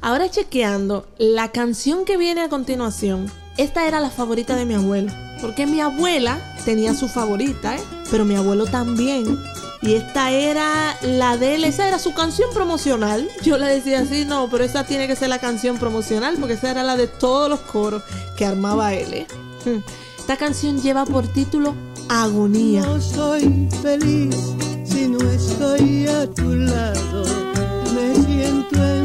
Ahora 0.00 0.30
chequeando 0.30 1.06
la 1.18 1.52
canción 1.52 2.04
que 2.04 2.16
viene 2.16 2.42
a 2.42 2.48
continuación. 2.48 3.30
Esta 3.56 3.86
era 3.86 4.00
la 4.00 4.10
favorita 4.10 4.54
de 4.56 4.66
mi 4.66 4.74
abuelo. 4.74 5.12
Porque 5.40 5.66
mi 5.66 5.80
abuela 5.80 6.38
tenía 6.64 6.94
su 6.94 7.08
favorita, 7.08 7.76
¿eh? 7.76 7.80
Pero 8.10 8.24
mi 8.24 8.34
abuelo 8.34 8.66
también. 8.66 9.38
Y 9.82 9.94
esta 9.94 10.30
era 10.30 10.96
la 11.02 11.36
de 11.36 11.54
él, 11.54 11.64
esa 11.64 11.86
era 11.86 11.98
su 11.98 12.12
canción 12.14 12.50
promocional. 12.52 13.28
Yo 13.42 13.58
le 13.58 13.66
decía 13.66 14.00
así, 14.00 14.24
no, 14.24 14.48
pero 14.50 14.64
esa 14.64 14.84
tiene 14.84 15.06
que 15.06 15.16
ser 15.16 15.28
la 15.28 15.38
canción 15.38 15.78
promocional 15.78 16.36
porque 16.38 16.54
esa 16.54 16.70
era 16.70 16.82
la 16.82 16.96
de 16.96 17.06
todos 17.06 17.48
los 17.48 17.60
coros 17.60 18.02
que 18.36 18.44
armaba 18.44 18.94
él. 18.94 19.12
¿eh? 19.12 19.26
Hmm. 19.64 19.78
Esta 20.18 20.36
canción 20.36 20.80
lleva 20.80 21.04
por 21.04 21.28
título 21.28 21.74
Agonía. 22.08 22.82
No 22.82 23.00
soy 23.00 23.68
feliz 23.82 24.36
si 24.84 25.08
no 25.08 25.18
estoy 25.30 26.06
a 26.08 26.26
tu 26.26 26.54
lado. 26.54 27.24
Me 27.94 28.14
siento 28.24 28.95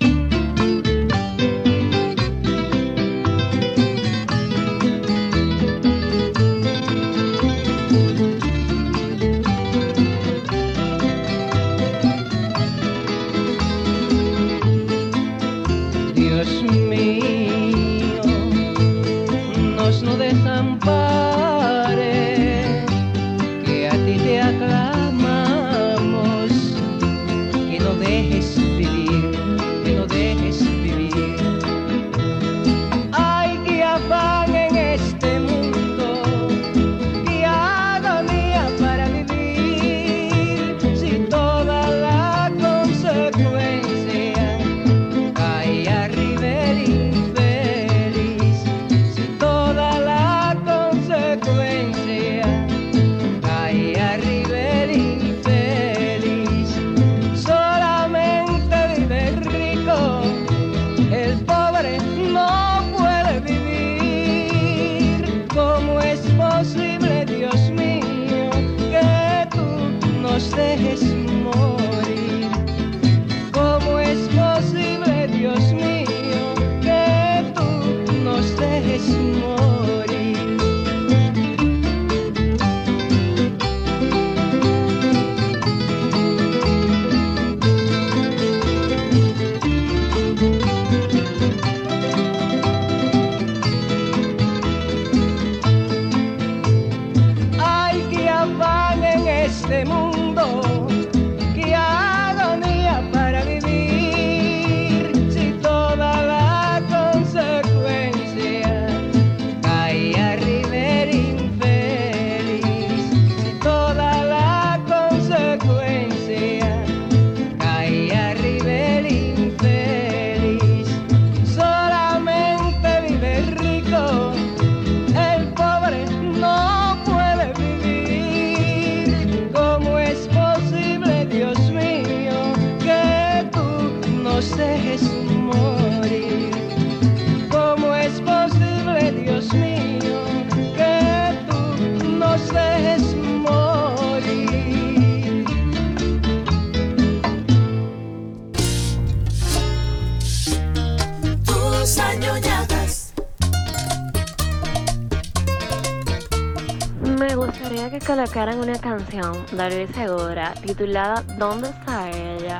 Colocaran 157.99 158.59
una 158.59 158.79
canción 158.79 159.45
de 159.51 159.69
Luis 159.69 159.95
Segura 159.95 160.53
titulada 160.65 161.23
¿Dónde 161.37 161.69
está 161.69 162.09
ella? 162.09 162.59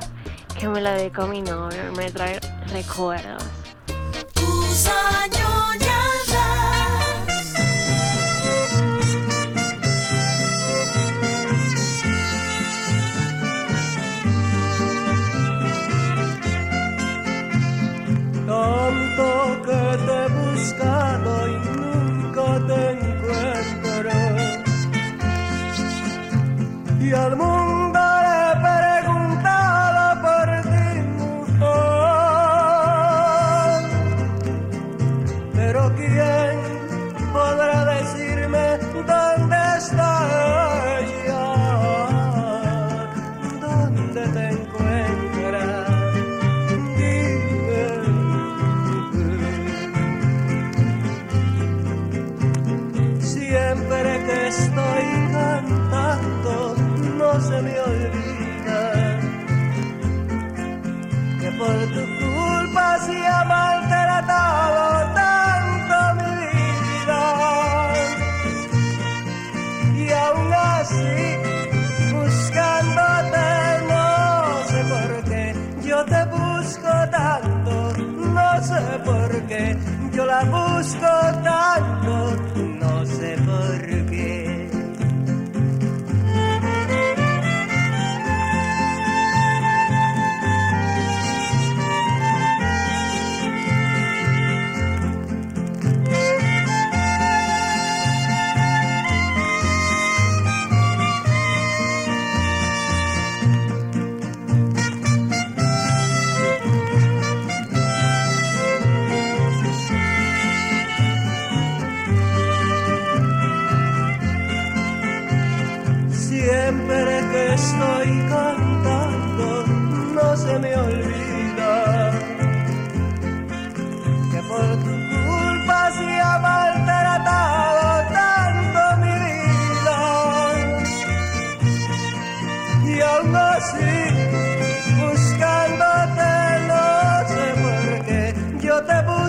que 0.60 0.68
me 0.68 0.82
la 0.82 0.94
dedicó 0.94 1.26
mi 1.28 1.42
novio 1.42 1.80
me 1.96 2.12
trae 2.12 2.40
recuerdos. 2.74 3.59
Pero 36.00 36.49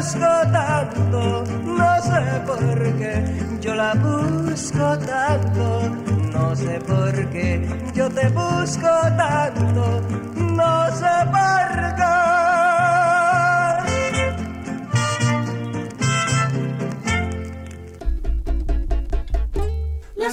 busco 0.01 0.33
tanto, 0.51 1.45
no 1.65 2.03
sé 2.03 2.23
por 2.47 2.97
qué. 2.99 3.25
Yo 3.61 3.75
la 3.75 3.93
busco 3.95 4.99
tanto, 4.99 5.91
no 6.33 6.57
sé 6.57 6.81
por 6.81 7.13
qué. 7.31 7.69
Yo 7.95 8.09
te 8.09 8.29
busco 8.31 8.89
tanto, 9.17 10.01
no 10.37 10.87
sé 10.97 11.15
por 11.27 11.95
qué. 11.97 12.11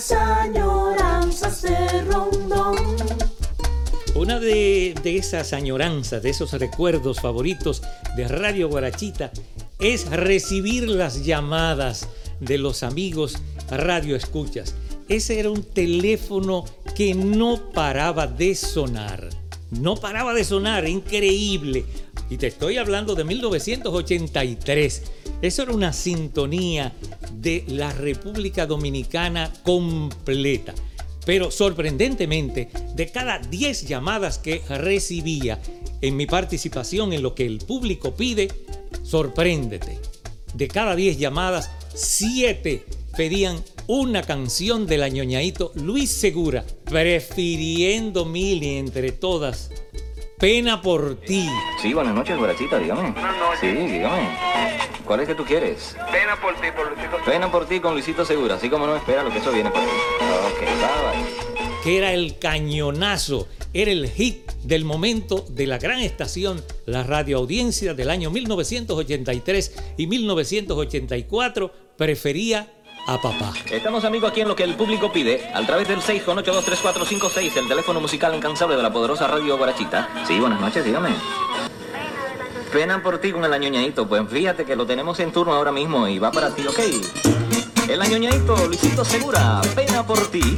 Años. 0.10 0.77
Una 4.28 4.42
de, 4.42 4.94
esas 5.06 5.54
añoranzas, 5.54 6.22
de 6.22 6.32
esos 6.32 6.52
recuerdos 6.52 7.22
favoritos 7.22 7.82
de 8.18 8.28
Radio 8.28 8.68
Guarachita 8.68 9.32
es 9.80 10.10
recibir 10.10 10.90
las 10.90 11.24
llamadas 11.24 12.10
de 12.42 12.58
los 12.58 12.84
amigos 12.84 13.38
Radio 13.70 14.18
Escuchas. 14.18 14.76
Ese 15.08 15.40
era 15.40 15.50
un 15.50 15.64
teléfono 15.64 16.66
que 16.94 17.16
no 17.16 17.72
paraba 17.72 18.28
de 18.28 18.54
sonar. 18.54 19.30
No 19.72 19.96
paraba 19.96 20.34
de 20.34 20.44
sonar, 20.44 20.86
increíble. 20.90 21.86
Y 22.30 22.36
te 22.36 22.48
estoy 22.48 22.76
hablando 22.76 23.16
de 23.16 23.24
1983. 23.24 25.04
Eso 25.42 25.64
era 25.64 25.72
una 25.72 25.94
sintonía 25.94 26.92
de 27.32 27.64
la 27.70 27.94
República 27.94 28.66
Dominicana 28.66 29.54
completa. 29.64 30.74
Pero 31.28 31.52
sorprendentemente, 31.52 32.70
de 32.96 33.12
cada 33.12 33.40
10 33.40 33.86
llamadas 33.86 34.38
que 34.38 34.62
recibía 34.70 35.60
en 36.00 36.16
mi 36.16 36.26
participación 36.26 37.12
en 37.12 37.22
lo 37.22 37.36
que 37.36 37.46
el 37.46 37.58
público 37.58 38.16
pide, 38.16 38.48
sorpréndete. 39.04 40.00
De 40.54 40.70
cada 40.70 40.96
10 40.96 41.18
llamadas, 41.18 41.70
7 41.94 42.86
pedían 43.18 43.62
una 43.88 44.22
canción 44.22 44.88
del 44.88 45.04
añoñadito 45.04 45.74
Luis 45.76 46.12
Segura, 46.12 46.64
prefiriendo 46.86 48.24
Mili 48.24 48.78
entre 48.78 49.12
todas. 49.12 49.70
Pena 50.40 50.80
por 50.84 51.16
ti. 51.16 51.50
Sí, 51.82 51.96
buenas 51.96 52.14
noches, 52.14 52.38
Guarachita, 52.38 52.78
dígame. 52.78 53.12
Sí, 53.60 53.68
dígame. 53.68 54.38
¿Cuál 55.04 55.22
es 55.22 55.28
que 55.28 55.34
tú 55.34 55.44
quieres? 55.44 55.96
Pena 56.12 56.40
por 56.40 56.54
ti, 56.62 56.68
por 56.76 56.92
Luisito. 56.92 57.18
Pena 57.26 57.52
por 57.52 57.66
ti 57.68 57.80
con 57.80 57.94
Luisito 57.94 58.24
Segura, 58.24 58.54
así 58.54 58.70
como 58.70 58.86
no 58.86 58.96
espera 58.96 59.24
lo 59.24 59.32
que 59.32 59.40
eso 59.40 59.52
viene 59.52 59.72
por 59.72 59.80
ahí. 59.80 59.88
Ok, 59.88 60.60
bye, 60.60 61.24
bye. 61.24 61.84
Que 61.84 61.98
era 61.98 62.14
el 62.14 62.38
cañonazo, 62.38 63.48
era 63.74 63.90
el 63.90 64.08
hit 64.12 64.52
del 64.62 64.86
momento 64.86 65.44
de 65.50 65.66
la 65.66 65.80
gran 65.80 66.02
estación, 66.02 66.64
la 66.86 67.02
radioaudiencia 67.02 67.96
del 67.96 68.12
año 68.12 68.30
1983 68.30 69.76
y 69.98 70.06
1984 70.06 71.72
prefería 71.98 72.72
a 73.08 73.20
papá. 73.20 73.54
Estamos 73.72 74.04
amigos 74.04 74.32
aquí 74.32 74.42
en 74.42 74.50
lo 74.50 74.56
que 74.56 74.64
el 74.64 74.76
público 74.76 75.12
pide, 75.12 75.50
a 75.54 75.66
través 75.66 75.88
del 75.88 76.00
618234556, 76.02 77.58
el 77.58 77.68
teléfono 77.68 78.00
musical 78.02 78.36
incansable 78.36 78.76
de 78.76 78.84
la 78.84 78.92
poderosa 78.92 79.28
radio 79.28 79.58
Guarachita. 79.58 80.10
Sí, 80.28 80.40
buenas 80.40 80.60
noches, 80.60 80.84
dígame. 80.84 81.10
Pena 82.72 83.02
por 83.02 83.20
ti 83.20 83.32
con 83.32 83.46
el 83.46 83.54
añoñadito, 83.54 84.08
pues 84.08 84.24
fíjate 84.30 84.66
que 84.66 84.76
lo 84.76 84.86
tenemos 84.86 85.20
en 85.22 85.32
turno 85.32 85.54
ahora 85.54 85.72
mismo 85.72 86.08
y 86.08 86.20
va 86.20 86.32
para 86.32 86.54
ti, 86.54 86.68
ok. 86.68 86.80
El 87.88 88.02
añoñadito, 88.02 88.68
Luisito 88.68 89.06
Segura, 89.06 89.62
pena 89.74 90.06
por 90.06 90.28
ti. 90.28 90.58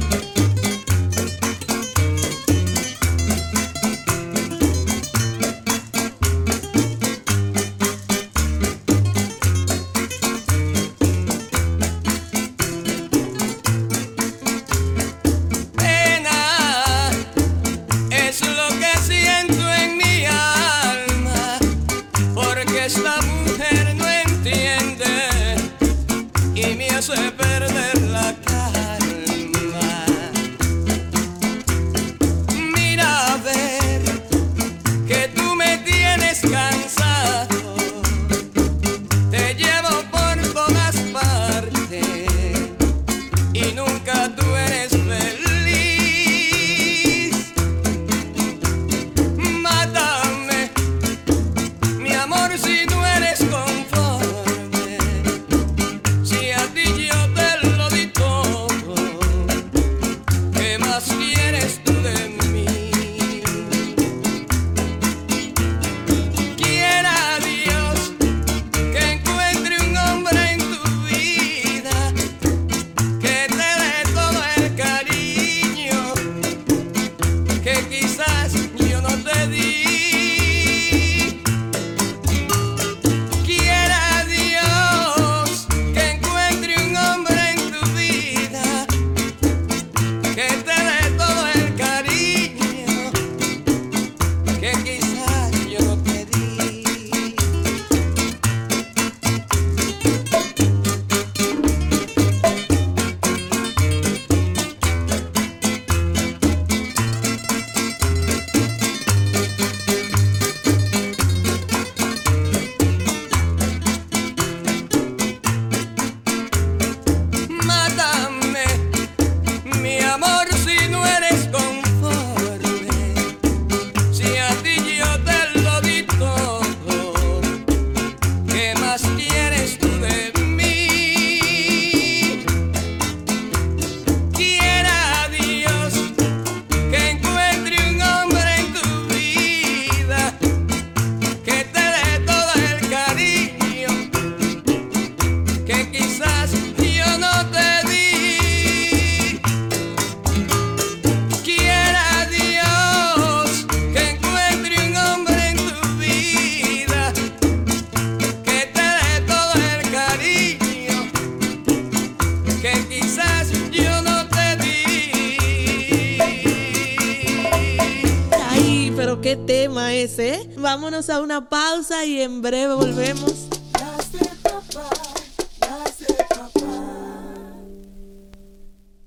Vámonos 170.72 171.10
a 171.10 171.20
una 171.20 171.48
pausa 171.48 172.04
y 172.04 172.20
en 172.20 172.42
breve 172.42 172.74
volvemos. 172.74 173.48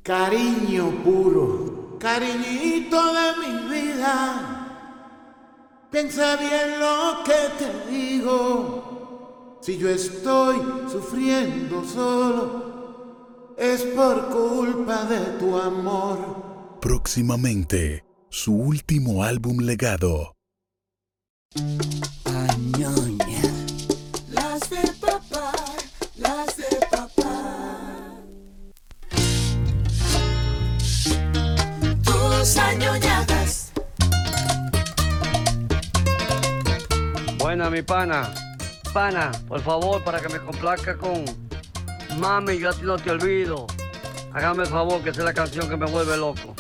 Cariño 0.03 0.91
puro, 1.05 1.97
cariñito 2.01 2.99
de 3.14 3.28
mi 3.39 3.53
vida. 3.74 4.09
Piensa 5.89 6.36
bien 6.36 6.82
lo 6.82 7.24
que 7.24 7.41
te 7.57 7.89
digo. 7.89 9.59
Si 9.61 9.78
yo 9.78 9.88
estoy 9.88 10.57
sufriendo 10.91 11.86
solo, 11.86 13.55
es 13.57 13.84
por 13.84 14.28
culpa 14.28 15.05
de 15.05 15.39
tu 15.39 15.57
amor. 15.57 16.80
Próximamente, 16.82 18.03
su 18.30 18.53
último 18.53 19.24
álbum 19.24 19.59
legado. 19.59 20.33
Añoña. 22.26 23.41
Las 24.30 24.70
de 24.70 24.91
papá, 24.99 25.51
las 26.18 26.58
de 26.58 26.80
papá. 26.89 28.20
Tus 32.04 32.58
añoñadas. 32.58 33.72
Buena, 37.38 37.70
mi 37.70 37.84
pana. 37.84 38.34
Pana, 38.91 39.32
por 39.47 39.62
favor, 39.62 40.04
para 40.04 40.20
que 40.20 40.30
me 40.30 40.39
complazca 40.39 40.97
con 40.97 41.26
Mami, 42.18 42.58
yo 42.58 42.70
a 42.70 42.74
ti 42.74 42.82
no 42.84 42.97
te 42.97 43.12
olvido. 43.12 43.68
Hágame 44.34 44.64
el 44.64 44.70
favor, 44.70 45.04
que 45.04 45.12
esa 45.12 45.20
es 45.20 45.26
la 45.26 45.34
canción 45.34 45.70
que 45.70 45.78
me 45.78 45.86
vuelve 45.86 46.18
loco. 46.18 46.56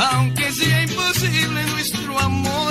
Aunque 0.00 0.50
sea 0.52 0.82
imposible 0.82 1.66
nuestro 1.66 2.18
amor. 2.18 2.69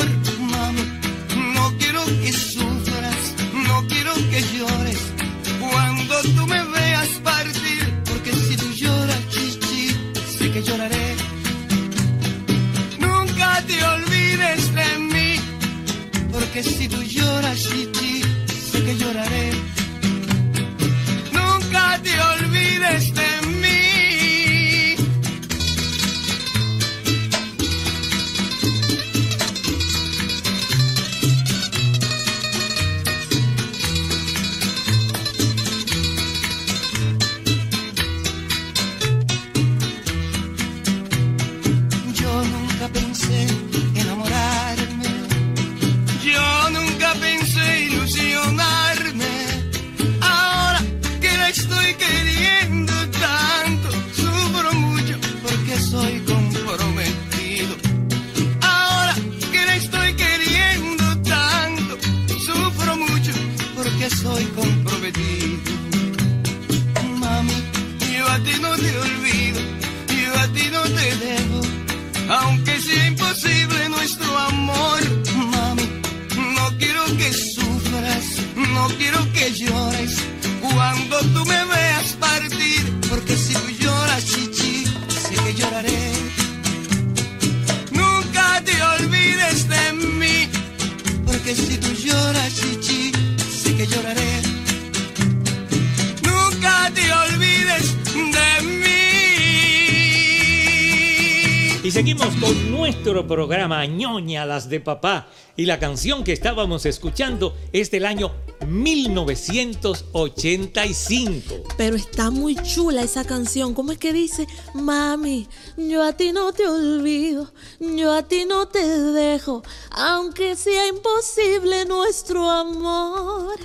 Y 101.89 101.91
seguimos 101.91 102.29
con 102.35 102.69
nuestro 102.69 103.25
programa 103.25 103.83
ñoña 103.87 104.45
las 104.45 104.69
de 104.69 104.79
papá. 104.79 105.27
Y 105.57 105.65
la 105.65 105.79
canción 105.79 106.23
que 106.23 106.33
estábamos 106.33 106.85
escuchando 106.85 107.57
es 107.73 107.89
del 107.89 108.05
año 108.05 108.31
1985. 108.67 111.63
Pero 111.77 111.95
está 111.95 112.29
muy 112.29 112.55
chula 112.57 113.01
esa 113.01 113.25
canción. 113.25 113.73
¿Cómo 113.73 113.91
es 113.91 113.97
que 113.97 114.13
dice? 114.13 114.45
Mami, 114.75 115.47
yo 115.77 116.03
a 116.03 116.13
ti 116.13 116.31
no 116.31 116.53
te 116.53 116.67
olvido, 116.67 117.51
yo 117.79 118.13
a 118.13 118.21
ti 118.21 118.45
no 118.47 118.67
te 118.67 118.85
dejo, 118.85 119.63
aunque 119.89 120.55
sea 120.55 120.85
imposible 120.85 121.85
nuestro 121.85 122.47
amor. 122.47 123.57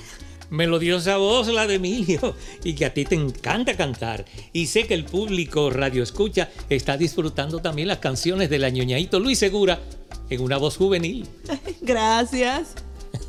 Melodiosa 0.55 1.17
voz 1.17 1.47
la 1.49 1.67
de 1.67 1.75
Emilio 1.75 2.35
y 2.63 2.73
que 2.73 2.85
a 2.85 2.93
ti 2.93 3.03
te 3.03 3.15
encanta 3.15 3.75
cantar. 3.75 4.25
Y 4.53 4.67
sé 4.67 4.87
que 4.87 4.93
el 4.93 5.03
público 5.03 5.69
radio 5.69 6.01
escucha 6.01 6.49
está 6.69 6.97
disfrutando 6.97 7.59
también 7.59 7.89
las 7.89 7.99
canciones 7.99 8.49
del 8.49 8.63
añoñadito 8.63 9.19
Luis 9.19 9.37
Segura 9.37 9.81
en 10.29 10.41
una 10.41 10.57
voz 10.57 10.77
juvenil. 10.77 11.27
Gracias. 11.81 12.75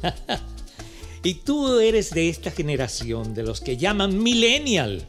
Y 1.22 1.35
tú 1.35 1.81
eres 1.81 2.11
de 2.11 2.29
esta 2.29 2.53
generación, 2.53 3.35
de 3.35 3.43
los 3.43 3.61
que 3.61 3.77
llaman 3.77 4.22
millennial. 4.22 5.09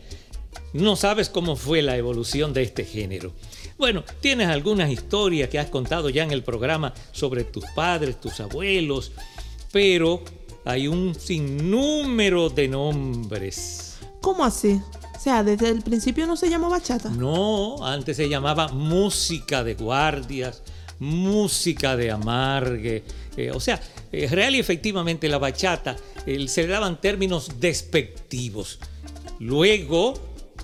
No 0.74 0.96
sabes 0.96 1.30
cómo 1.30 1.56
fue 1.56 1.84
la 1.84 1.96
evolución 1.96 2.54
de 2.54 2.64
este 2.64 2.86
género. 2.86 3.34
Bueno, 3.78 4.04
tienes 4.20 4.48
algunas 4.48 4.90
historias 4.90 5.48
que 5.50 5.60
has 5.60 5.70
contado 5.70 6.10
ya 6.10 6.24
en 6.24 6.32
el 6.32 6.44
programa 6.44 6.96
sobre 7.12 7.44
tus 7.44 7.66
padres, 7.76 8.20
tus 8.20 8.40
abuelos, 8.40 9.12
pero 9.72 10.24
hay 10.68 10.88
un 10.88 11.16
sinnúmero 11.16 12.50
de 12.50 12.68
nombres. 12.68 13.98
¿Cómo 14.20 14.44
así? 14.44 14.82
O 15.16 15.20
sea, 15.20 15.42
desde 15.42 15.70
el 15.70 15.82
principio 15.82 16.28
no 16.28 16.36
se 16.36 16.50
llamó 16.50 16.70
bachata. 16.70 17.10
No, 17.10 17.86
antes 17.86 18.18
se 18.18 18.28
llamaba 18.28 18.68
música 18.68 19.64
de 19.64 19.76
guardias, 19.76 20.62
música 21.00 21.96
de 21.96 22.12
amargue. 22.12 23.04
eh, 23.38 23.52
o 23.52 23.62
sea, 23.62 23.80
eh, 24.12 24.28
real 24.28 24.56
y 24.56 24.60
efectivamente 24.60 25.30
la 25.30 25.38
bachata 25.38 25.96
eh, 26.26 26.46
se 26.50 26.64
le 26.64 26.68
daban 26.68 27.00
términos 27.00 27.50
despectivos. 27.62 28.80
Luego, 29.40 30.16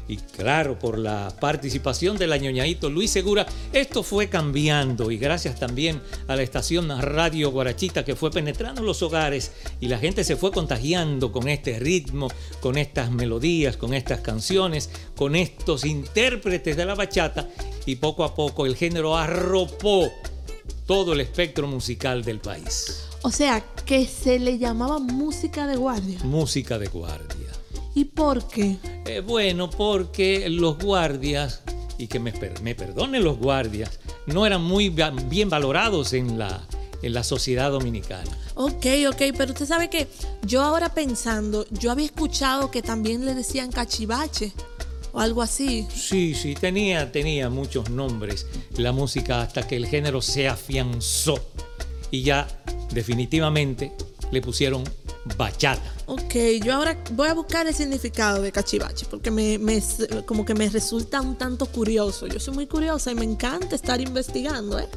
y 0.07 0.17
claro, 0.17 0.77
por 0.77 0.97
la 0.97 1.33
participación 1.39 2.17
del 2.17 2.33
añoñadito 2.33 2.89
Luis 2.89 3.11
Segura, 3.11 3.45
esto 3.71 4.03
fue 4.03 4.27
cambiando 4.27 5.11
y 5.11 5.17
gracias 5.17 5.59
también 5.59 6.01
a 6.27 6.35
la 6.35 6.41
estación 6.41 6.89
Radio 7.01 7.51
Guarachita 7.51 8.03
que 8.03 8.15
fue 8.15 8.31
penetrando 8.31 8.81
los 8.81 9.01
hogares 9.01 9.51
y 9.79 9.87
la 9.87 9.97
gente 9.97 10.23
se 10.23 10.35
fue 10.35 10.51
contagiando 10.51 11.31
con 11.31 11.47
este 11.47 11.79
ritmo, 11.79 12.27
con 12.59 12.77
estas 12.77 13.11
melodías, 13.11 13.77
con 13.77 13.93
estas 13.93 14.19
canciones, 14.19 14.89
con 15.15 15.35
estos 15.35 15.85
intérpretes 15.85 16.75
de 16.75 16.85
la 16.85 16.95
bachata 16.95 17.47
y 17.85 17.95
poco 17.95 18.23
a 18.23 18.35
poco 18.35 18.65
el 18.65 18.75
género 18.75 19.15
arropó 19.15 20.11
todo 20.85 21.13
el 21.13 21.21
espectro 21.21 21.67
musical 21.67 22.23
del 22.23 22.39
país. 22.39 23.05
O 23.21 23.31
sea, 23.31 23.63
que 23.85 24.05
se 24.05 24.37
le 24.37 24.57
llamaba 24.57 24.99
música 24.99 25.65
de 25.65 25.77
guardia. 25.77 26.19
Música 26.23 26.77
de 26.77 26.87
guardia. 26.87 27.52
¿Y 27.95 28.05
por 28.05 28.47
qué? 28.47 28.77
Eh, 29.05 29.21
bueno, 29.25 29.69
porque 29.69 30.49
los 30.49 30.77
guardias, 30.77 31.61
y 31.97 32.07
que 32.07 32.19
me, 32.19 32.33
me 32.61 32.75
perdonen 32.75 33.23
los 33.23 33.37
guardias, 33.37 33.99
no 34.25 34.45
eran 34.45 34.63
muy 34.63 34.89
bien 34.89 35.49
valorados 35.49 36.13
en 36.13 36.39
la, 36.39 36.65
en 37.01 37.13
la 37.13 37.23
sociedad 37.23 37.71
dominicana. 37.71 38.31
Ok, 38.55 38.85
ok, 39.09 39.21
pero 39.37 39.53
usted 39.53 39.65
sabe 39.65 39.89
que 39.89 40.07
yo 40.43 40.61
ahora 40.63 40.93
pensando, 40.93 41.65
yo 41.71 41.91
había 41.91 42.05
escuchado 42.05 42.71
que 42.71 42.81
también 42.81 43.25
le 43.25 43.35
decían 43.35 43.71
cachivache 43.71 44.53
o 45.11 45.19
algo 45.19 45.41
así. 45.41 45.87
Sí, 45.93 46.33
sí, 46.33 46.55
tenía, 46.55 47.11
tenía 47.11 47.49
muchos 47.49 47.89
nombres 47.89 48.47
la 48.77 48.91
música 48.91 49.41
hasta 49.41 49.67
que 49.67 49.75
el 49.75 49.85
género 49.85 50.21
se 50.21 50.47
afianzó 50.47 51.39
y 52.09 52.23
ya 52.23 52.47
definitivamente 52.91 53.91
le 54.31 54.41
pusieron 54.41 54.83
bachata. 55.37 55.92
Ok, 56.05 56.35
yo 56.63 56.73
ahora 56.73 56.97
voy 57.11 57.29
a 57.29 57.33
buscar 57.33 57.65
el 57.65 57.73
significado 57.73 58.41
de 58.41 58.51
cachivache 58.51 59.05
porque 59.09 59.31
me, 59.31 59.57
me- 59.57 59.81
como 60.25 60.43
que 60.45 60.53
me 60.53 60.67
resulta 60.69 61.21
un 61.21 61.37
tanto 61.37 61.65
curioso. 61.65 62.27
Yo 62.27 62.39
soy 62.39 62.53
muy 62.53 62.67
curiosa 62.67 63.11
y 63.11 63.15
me 63.15 63.23
encanta 63.25 63.75
estar 63.75 64.01
investigando, 64.01 64.79
¿eh? 64.79 64.87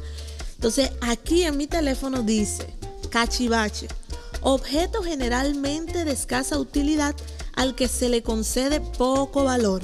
Entonces, 0.55 0.91
aquí 1.01 1.43
en 1.43 1.55
mi 1.55 1.67
teléfono 1.67 2.23
dice 2.23 2.65
cachivache, 3.09 3.87
objeto 4.41 5.01
generalmente 5.01 6.03
de 6.03 6.11
escasa 6.11 6.57
utilidad 6.59 7.15
al 7.55 7.73
que 7.75 7.87
se 7.87 8.09
le 8.09 8.21
concede 8.21 8.81
poco 8.81 9.43
valor. 9.45 9.81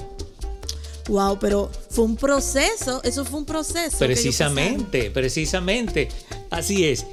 Wow, 1.07 1.37
pero 1.39 1.69
fue 1.89 2.05
un 2.05 2.15
proceso, 2.15 3.01
eso 3.03 3.23
fue 3.25 3.39
un 3.39 3.45
proceso. 3.45 3.97
Precisamente, 3.99 5.09
precisamente. 5.11 6.09
Así 6.49 6.85
es. 6.85 7.05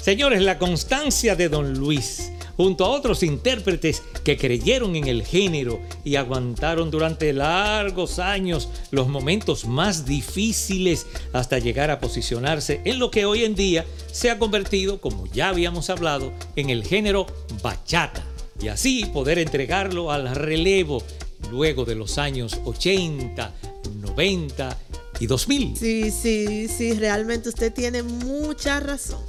Señores, 0.00 0.42
la 0.42 0.58
constancia 0.58 1.34
de 1.36 1.48
Don 1.48 1.74
Luis, 1.78 2.30
junto 2.58 2.84
a 2.84 2.88
otros 2.88 3.22
intérpretes 3.22 4.02
que 4.24 4.36
creyeron 4.36 4.96
en 4.96 5.06
el 5.06 5.24
género 5.24 5.80
y 6.04 6.16
aguantaron 6.16 6.90
durante 6.90 7.32
largos 7.32 8.18
años 8.18 8.68
los 8.90 9.06
momentos 9.06 9.64
más 9.64 10.04
difíciles 10.04 11.06
hasta 11.32 11.60
llegar 11.60 11.92
a 11.92 12.00
posicionarse 12.00 12.82
en 12.84 12.98
lo 12.98 13.12
que 13.12 13.24
hoy 13.26 13.44
en 13.44 13.54
día 13.54 13.86
se 14.10 14.28
ha 14.30 14.40
convertido, 14.40 15.00
como 15.00 15.26
ya 15.28 15.50
habíamos 15.50 15.88
hablado, 15.88 16.32
en 16.56 16.70
el 16.70 16.84
género 16.84 17.26
bachata. 17.62 18.24
Y 18.60 18.66
así 18.66 19.04
poder 19.06 19.38
entregarlo 19.38 20.10
al 20.10 20.34
relevo 20.34 21.00
luego 21.52 21.84
de 21.84 21.94
los 21.94 22.18
años 22.18 22.58
80, 22.64 23.54
90 24.00 24.78
y 25.20 25.26
2000. 25.28 25.76
Sí, 25.76 26.10
sí, 26.10 26.66
sí, 26.66 26.94
realmente 26.94 27.50
usted 27.50 27.72
tiene 27.72 28.02
mucha 28.02 28.80
razón. 28.80 29.22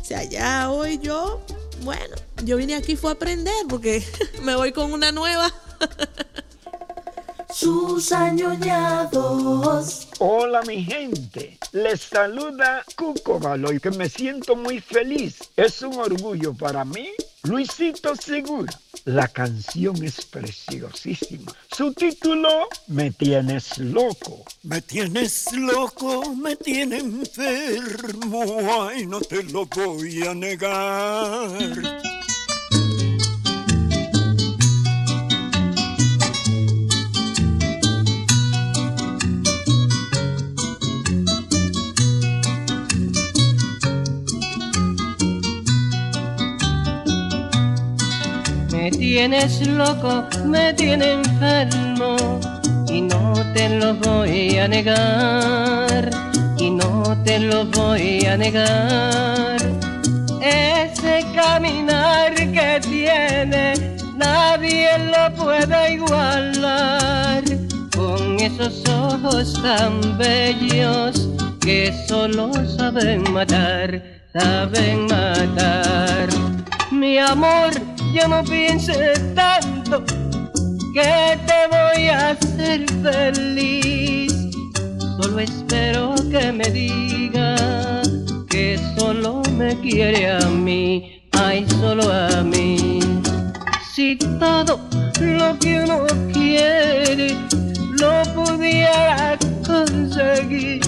O 0.00 0.04
sea, 0.04 0.22
ya 0.22 0.70
hoy 0.70 1.00
yo, 1.02 1.40
bueno, 1.82 2.14
yo 2.44 2.56
vine 2.56 2.74
aquí 2.74 2.96
fue 2.96 3.10
a 3.10 3.14
aprender 3.14 3.54
porque 3.68 4.04
me 4.42 4.54
voy 4.54 4.72
con 4.72 4.92
una 4.92 5.12
nueva. 5.12 5.52
Sus 7.52 8.12
añoñados. 8.12 10.08
Hola 10.18 10.62
mi 10.62 10.84
gente, 10.84 11.58
les 11.72 12.02
saluda 12.02 12.84
Cuco 12.96 13.40
Galoy, 13.40 13.80
que 13.80 13.90
me 13.90 14.08
siento 14.08 14.54
muy 14.54 14.80
feliz. 14.80 15.38
Es 15.56 15.82
un 15.82 15.94
orgullo 15.94 16.54
para 16.54 16.84
mí. 16.84 17.08
Luisito 17.44 18.14
Segura, 18.14 18.72
la 19.04 19.26
canción 19.28 20.04
es 20.04 20.26
preciosísima. 20.26 21.52
Su 21.74 21.92
título, 21.94 22.68
Me 22.88 23.10
tienes 23.12 23.78
loco. 23.78 24.44
Me 24.64 24.82
tienes 24.82 25.50
loco, 25.52 26.34
me 26.34 26.56
tiene 26.56 26.98
enfermo, 26.98 28.44
ay, 28.82 29.06
no 29.06 29.20
te 29.20 29.42
lo 29.44 29.64
voy 29.66 30.22
a 30.26 30.34
negar. 30.34 32.17
Tienes 49.18 49.66
loco, 49.66 50.24
me 50.44 50.72
tienes 50.74 51.08
enfermo 51.08 52.38
y 52.86 53.00
no 53.00 53.32
te 53.52 53.68
lo 53.68 53.92
voy 53.94 54.56
a 54.58 54.68
negar, 54.68 56.08
y 56.56 56.70
no 56.70 57.20
te 57.24 57.40
lo 57.40 57.64
voy 57.64 58.24
a 58.26 58.36
negar. 58.36 59.56
Ese 60.40 61.26
caminar 61.34 62.32
que 62.36 62.80
tiene 62.80 63.96
nadie 64.16 64.90
lo 65.10 65.34
puede 65.34 65.94
igualar, 65.94 67.42
con 67.96 68.38
esos 68.38 68.88
ojos 68.88 69.60
tan 69.60 70.16
bellos 70.16 71.28
que 71.60 71.92
solo 72.06 72.52
saben 72.76 73.24
matar, 73.32 74.00
saben 74.32 75.08
matar. 75.08 76.28
Mi 76.92 77.18
amor, 77.18 77.72
ya 78.12 78.28
no 78.28 78.42
pienses 78.44 79.34
tanto 79.34 80.04
que 80.94 81.38
te 81.46 81.66
voy 81.70 82.08
a 82.08 82.30
hacer 82.30 82.86
feliz. 83.02 84.32
Solo 85.20 85.40
espero 85.40 86.14
que 86.30 86.52
me 86.52 86.64
diga 86.70 87.56
que 88.48 88.78
solo 88.96 89.42
me 89.56 89.78
quiere 89.80 90.30
a 90.30 90.40
mí, 90.48 91.22
ay, 91.32 91.66
solo 91.80 92.10
a 92.12 92.42
mí. 92.42 93.00
Si 93.94 94.16
todo 94.16 94.80
lo 95.20 95.58
que 95.58 95.80
uno 95.84 96.06
quiere 96.32 97.36
lo 98.00 98.22
pudiera 98.34 99.36
conseguir, 99.66 100.80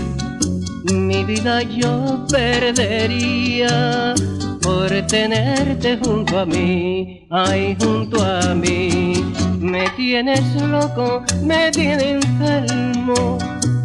mi 0.92 1.24
vida 1.24 1.62
yo 1.62 2.24
perdería 2.30 4.14
por 4.62 4.88
tenerte 5.06 5.98
junto 6.02 6.38
a 6.38 6.46
mí, 6.46 7.26
ay, 7.30 7.76
junto 7.80 8.22
a 8.24 8.54
mí. 8.54 9.12
Me 9.58 9.88
tienes 9.90 10.42
loco, 10.62 11.22
me 11.42 11.70
tienes 11.70 12.24
enfermo 12.24 13.38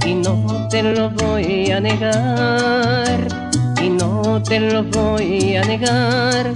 y 0.06 0.14
no 0.16 0.68
te 0.70 0.84
lo 0.84 1.10
voy 1.10 1.72
a 1.72 1.80
negar, 1.80 3.20
y 3.82 3.90
no 3.90 4.42
te 4.44 4.60
lo 4.60 4.84
voy 4.84 5.56
a 5.56 5.64
negar. 5.64 6.54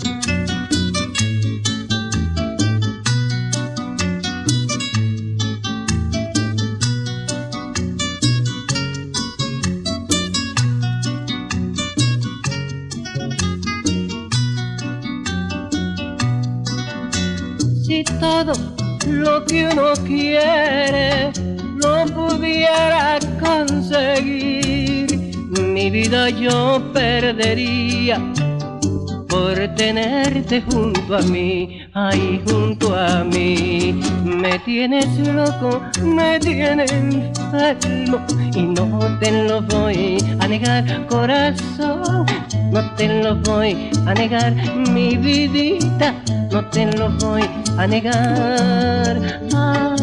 Todo 18.20 18.54
lo 19.08 19.46
que 19.46 19.68
uno 19.68 19.94
quiere 20.06 21.32
lo 21.82 22.06
pudiera 22.08 23.20
conseguir, 23.40 25.08
mi 25.58 25.90
vida 25.90 26.30
yo 26.30 26.82
perdería 26.94 28.20
por 29.30 29.56
tenerte 29.76 30.62
junto 30.62 31.16
a 31.16 31.22
mí, 31.22 31.82
ay, 31.94 32.42
junto 32.46 32.96
a 32.96 33.24
mí. 33.24 34.02
Me 34.24 34.60
tienes 34.60 35.08
loco, 35.20 35.82
me 36.04 36.40
tienes 36.40 36.92
enfermo 36.92 38.26
y 38.56 38.64
no 38.64 39.18
te 39.20 39.48
lo 39.48 39.62
voy 39.62 40.18
a 40.40 40.48
negar, 40.48 41.06
corazón. 41.08 42.26
No 42.72 42.96
te 42.96 43.24
lo 43.24 43.36
voy 43.38 43.90
a 44.06 44.14
negar, 44.14 44.54
mi 44.92 45.16
vidita, 45.16 46.16
no 46.52 46.70
te 46.70 46.86
lo 46.98 47.10
voy 47.12 47.44
a 47.78 47.88
negar. 47.88 49.40
Ah, 49.54 49.96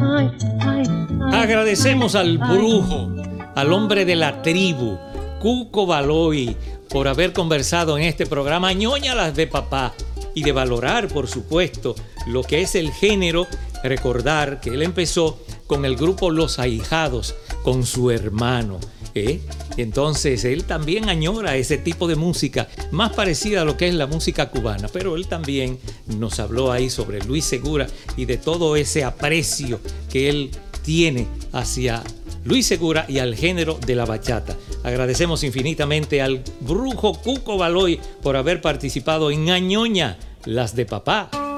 ay, 0.00 0.30
ay, 0.60 0.84
Agradecemos 1.32 2.14
al 2.14 2.38
brujo, 2.38 3.10
al 3.54 3.72
hombre 3.72 4.04
de 4.04 4.16
la 4.16 4.42
tribu, 4.42 4.98
Cuco 5.40 5.86
Baloy, 5.86 6.56
por 6.88 7.08
haber 7.08 7.32
conversado 7.32 7.98
en 7.98 8.04
este 8.04 8.26
programa 8.26 8.72
ñoña 8.72 9.14
las 9.14 9.34
de 9.34 9.46
papá 9.46 9.94
y 10.34 10.42
de 10.42 10.52
valorar, 10.52 11.08
por 11.08 11.28
supuesto, 11.28 11.94
lo 12.26 12.42
que 12.42 12.62
es 12.62 12.74
el 12.74 12.92
género. 12.92 13.46
Recordar 13.82 14.60
que 14.60 14.70
él 14.70 14.82
empezó 14.82 15.40
con 15.66 15.86
el 15.86 15.96
grupo 15.96 16.30
Los 16.30 16.58
Ahijados, 16.58 17.34
con 17.62 17.86
su 17.86 18.10
hermano. 18.10 18.78
¿Eh? 19.14 19.40
Entonces 19.76 20.44
él 20.44 20.64
también 20.64 21.08
añora 21.08 21.56
ese 21.56 21.78
tipo 21.78 22.08
de 22.08 22.16
música, 22.16 22.68
más 22.90 23.12
parecida 23.12 23.62
a 23.62 23.64
lo 23.64 23.76
que 23.76 23.88
es 23.88 23.94
la 23.94 24.06
música 24.06 24.50
cubana, 24.50 24.88
pero 24.88 25.16
él 25.16 25.26
también 25.26 25.78
nos 26.06 26.40
habló 26.40 26.72
ahí 26.72 26.90
sobre 26.90 27.20
Luis 27.24 27.44
Segura 27.44 27.86
y 28.16 28.24
de 28.24 28.36
todo 28.36 28.76
ese 28.76 29.04
aprecio 29.04 29.80
que 30.10 30.28
él 30.28 30.50
tiene 30.82 31.26
hacia 31.52 32.02
Luis 32.44 32.66
Segura 32.66 33.04
y 33.08 33.18
al 33.18 33.34
género 33.34 33.78
de 33.86 33.94
la 33.94 34.06
bachata. 34.06 34.56
Agradecemos 34.82 35.44
infinitamente 35.44 36.22
al 36.22 36.42
brujo 36.60 37.14
Cuco 37.14 37.58
Baloy 37.58 38.00
por 38.22 38.36
haber 38.36 38.60
participado 38.60 39.30
en 39.30 39.50
Añoña, 39.50 40.18
las 40.44 40.74
de 40.74 40.86
papá. 40.86 41.49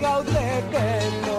legal, 0.00 0.24
Tepepe. 0.24 1.29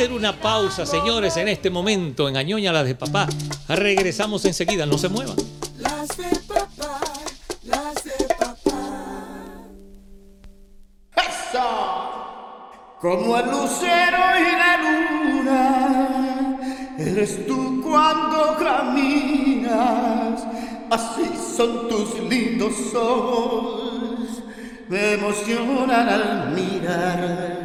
Hacer 0.00 0.12
una 0.14 0.40
pausa, 0.40 0.86
señores, 0.86 1.36
en 1.36 1.46
este 1.48 1.68
momento 1.68 2.26
en 2.26 2.38
Añoña 2.38 2.72
las 2.72 2.86
de 2.86 2.94
papá. 2.94 3.28
Regresamos 3.68 4.46
enseguida, 4.46 4.86
no 4.86 4.96
se 4.96 5.10
muevan. 5.10 5.36
Las 5.78 6.08
de 6.16 6.38
papá, 6.48 7.00
las 7.64 8.02
de 8.02 8.12
Como 12.98 13.36
el 13.36 13.46
lucero 13.50 14.18
y 14.38 14.52
la 14.56 14.76
luna, 15.44 15.66
eres 16.98 17.46
tú 17.46 17.82
cuando 17.82 18.56
caminas, 18.58 20.42
así 20.90 21.30
son 21.56 21.88
tus 21.88 22.18
lindos 22.20 22.94
ojos, 22.94 24.42
me 24.88 25.12
emocionan 25.12 26.08
al 26.08 26.52
mirar. 26.52 27.59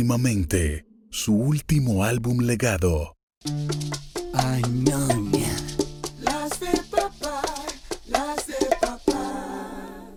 Próximamente, 0.00 0.86
su 1.10 1.34
último 1.34 2.04
álbum 2.04 2.38
legado. 2.38 3.18
Añoña. 4.32 5.54
Las 6.22 6.58
de 6.58 6.72
papá, 6.90 7.42
las 8.08 8.46
de 8.46 8.54
papá. 8.80 10.08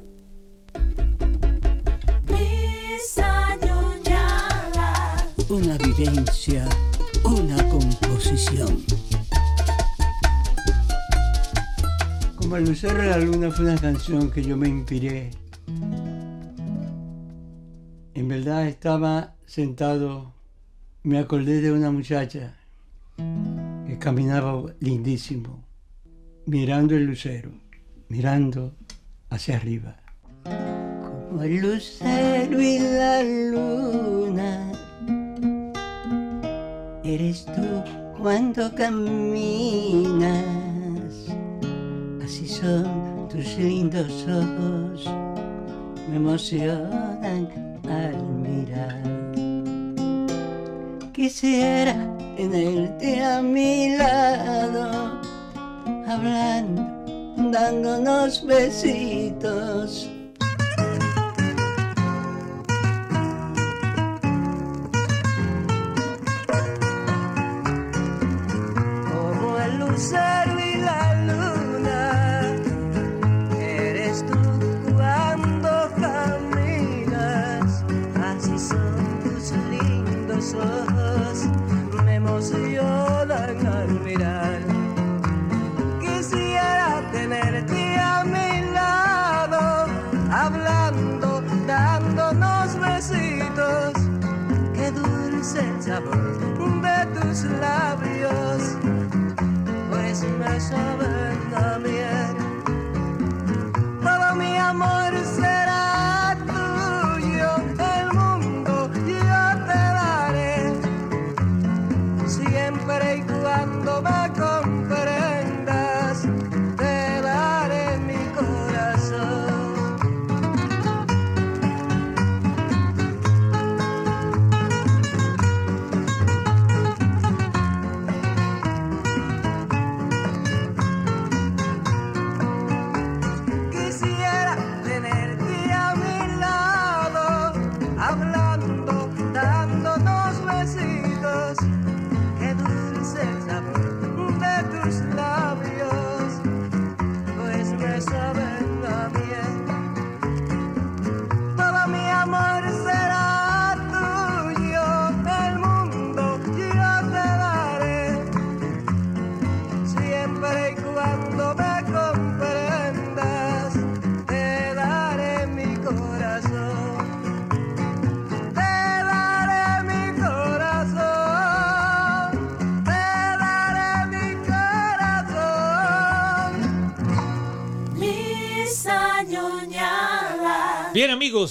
Mis 2.29 3.17
añoñadas. 3.17 4.69
Una 5.49 5.77
vivencia, 5.77 6.65
una 7.25 7.67
composición. 7.67 8.85
Como 12.37 12.55
el 12.55 12.63
lucero 12.63 13.01
de 13.01 13.09
la 13.09 13.17
luna 13.17 13.51
fue 13.51 13.65
una 13.65 13.77
canción 13.77 14.31
que 14.31 14.41
yo 14.43 14.55
me 14.55 14.69
inspiré. 14.69 15.31
En 18.13 18.29
verdad 18.29 18.65
estaba 18.67 19.32
sentado, 19.53 20.33
me 21.03 21.19
acordé 21.19 21.61
de 21.61 21.71
una 21.71 21.91
muchacha 21.91 22.55
que 23.85 23.99
caminaba 23.99 24.63
lindísimo, 24.79 25.63
mirando 26.47 26.95
el 26.95 27.05
lucero, 27.05 27.51
mirando 28.09 28.73
hacia 29.29 29.57
arriba. 29.57 29.95
Como 30.43 31.43
el 31.43 31.57
lucero 31.57 32.59
y 32.59 32.79
la 32.79 33.21
luna, 33.21 34.71
eres 37.03 37.45
tú 37.45 37.83
cuando 38.19 38.73
caminas. 38.73 40.33
Así 42.25 42.47
son 42.47 43.27
tus 43.29 43.55
lindos 43.59 44.25
ojos, 44.27 45.05
me 46.09 46.15
emocionan 46.15 47.47
al 47.87 48.17
mirar. 48.41 49.12
Quisiera 51.23 51.95
tenerte 52.35 53.23
a 53.23 53.41
mi 53.41 53.95
lado 53.95 55.21
hablando, 56.05 56.81
dándonos 57.49 58.45
besitos. 58.45 60.12
Sabor 95.85 96.81
de 96.81 97.19
tus 97.19 97.43
labios. 97.43 98.77
Pues 99.89 100.23
me 100.23 100.59
saben 100.59 101.22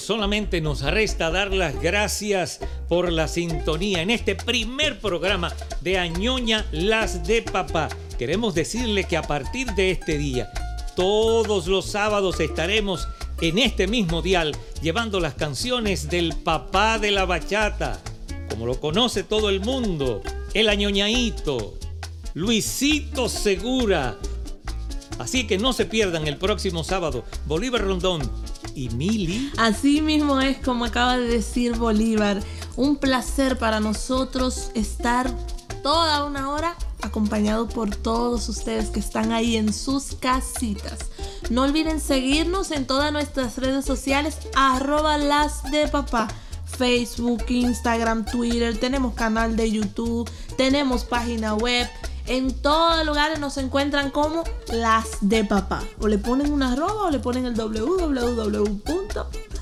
solamente 0.00 0.60
nos 0.60 0.82
resta 0.82 1.30
dar 1.30 1.52
las 1.52 1.80
gracias 1.80 2.60
por 2.88 3.10
la 3.12 3.28
sintonía 3.28 4.02
en 4.02 4.10
este 4.10 4.34
primer 4.34 4.98
programa 5.00 5.52
de 5.80 5.98
Añoña 5.98 6.66
Las 6.72 7.26
de 7.26 7.42
Papá. 7.42 7.88
Queremos 8.18 8.54
decirle 8.54 9.04
que 9.04 9.16
a 9.16 9.22
partir 9.22 9.72
de 9.74 9.90
este 9.90 10.18
día, 10.18 10.50
todos 10.96 11.66
los 11.66 11.86
sábados 11.86 12.40
estaremos 12.40 13.08
en 13.40 13.58
este 13.58 13.86
mismo 13.86 14.22
dial 14.22 14.56
llevando 14.80 15.20
las 15.20 15.34
canciones 15.34 16.08
del 16.08 16.34
papá 16.34 16.98
de 16.98 17.10
la 17.10 17.24
bachata, 17.24 18.00
como 18.48 18.66
lo 18.66 18.80
conoce 18.80 19.22
todo 19.24 19.48
el 19.48 19.60
mundo, 19.60 20.22
el 20.54 20.68
añoñaito, 20.68 21.74
Luisito 22.34 23.28
Segura. 23.28 24.18
Así 25.18 25.46
que 25.46 25.58
no 25.58 25.72
se 25.72 25.86
pierdan 25.86 26.26
el 26.26 26.36
próximo 26.36 26.84
sábado, 26.84 27.24
Bolívar 27.46 27.82
Rondón 27.82 28.41
y. 28.74 29.50
Así 29.58 30.00
mismo 30.00 30.40
es 30.40 30.58
como 30.58 30.84
acaba 30.84 31.16
de 31.16 31.28
decir 31.28 31.76
Bolívar. 31.76 32.40
Un 32.76 32.96
placer 32.96 33.58
para 33.58 33.80
nosotros 33.80 34.70
estar 34.74 35.30
toda 35.82 36.24
una 36.24 36.50
hora 36.50 36.76
acompañado 37.02 37.68
por 37.68 37.94
todos 37.94 38.48
ustedes 38.48 38.90
que 38.90 39.00
están 39.00 39.32
ahí 39.32 39.56
en 39.56 39.72
sus 39.72 40.14
casitas. 40.14 40.98
No 41.50 41.62
olviden 41.62 42.00
seguirnos 42.00 42.70
en 42.70 42.86
todas 42.86 43.12
nuestras 43.12 43.58
redes 43.58 43.84
sociales, 43.84 44.38
arroba 44.54 45.18
las 45.18 45.70
de 45.70 45.88
papá. 45.88 46.28
Facebook, 46.78 47.44
Instagram, 47.48 48.24
Twitter, 48.24 48.78
tenemos 48.78 49.14
canal 49.14 49.56
de 49.56 49.70
YouTube, 49.70 50.28
tenemos 50.56 51.04
página 51.04 51.54
web. 51.54 51.86
En 52.32 52.50
todos 52.62 53.04
lugares 53.04 53.38
nos 53.40 53.58
encuentran 53.58 54.08
como 54.08 54.42
las 54.72 55.18
de 55.20 55.44
papá. 55.44 55.84
O 56.00 56.08
le 56.08 56.16
ponen 56.16 56.50
una 56.50 56.72
arroba 56.72 57.02
o 57.02 57.10
le 57.10 57.18
ponen 57.18 57.44
el 57.44 57.52
www. 57.52 58.80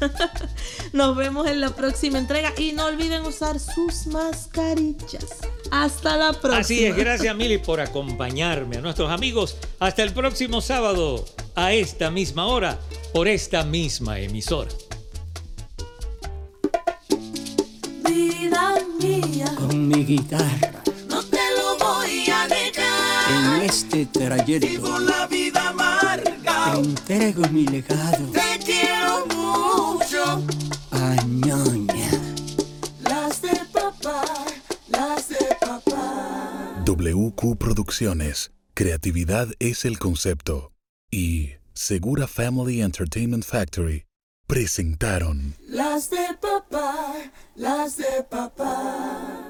Nos 0.92 1.16
vemos 1.16 1.48
en 1.48 1.60
la 1.60 1.70
próxima 1.70 2.18
entrega 2.18 2.52
y 2.56 2.70
no 2.70 2.84
olviden 2.86 3.26
usar 3.26 3.58
sus 3.58 4.06
mascarillas. 4.06 5.40
Hasta 5.72 6.16
la 6.16 6.30
próxima. 6.30 6.58
Así 6.58 6.84
es, 6.84 6.94
gracias 6.94 7.34
Mili 7.34 7.58
por 7.58 7.80
acompañarme, 7.80 8.76
a 8.76 8.80
nuestros 8.80 9.10
amigos. 9.10 9.56
Hasta 9.80 10.04
el 10.04 10.12
próximo 10.12 10.60
sábado, 10.60 11.24
a 11.56 11.72
esta 11.72 12.12
misma 12.12 12.46
hora, 12.46 12.78
por 13.12 13.26
esta 13.26 13.64
misma 13.64 14.20
emisora. 14.20 14.70
Vida 18.04 18.76
mía, 19.00 19.56
Con 19.58 19.88
mi 19.88 20.04
guitarra 20.04 20.79
en 23.30 23.62
este 23.62 24.06
trayecto 24.06 24.80
Por 24.82 25.02
la 25.02 25.26
vida 25.26 25.68
amarga, 25.68 26.72
te 26.74 26.80
entrego 26.80 27.42
mi 27.50 27.66
legado 27.66 28.26
te 28.32 28.58
quiero 28.64 29.26
mucho. 29.26 30.44
a 30.90 31.16
ñoña. 31.26 32.10
Las 33.02 33.42
de 33.42 33.60
papá, 33.72 34.22
las 34.88 35.28
de 35.28 35.56
papá. 35.60 36.82
WQ 36.84 37.56
Producciones. 37.58 38.52
Creatividad 38.74 39.48
es 39.58 39.84
el 39.84 39.98
concepto. 39.98 40.72
Y 41.10 41.50
Segura 41.74 42.26
Family 42.26 42.82
Entertainment 42.82 43.44
Factory 43.44 44.04
presentaron 44.46 45.54
Las 45.68 46.10
de 46.10 46.26
papá, 46.40 47.14
las 47.56 47.96
de 47.96 48.24
papá. 48.28 49.49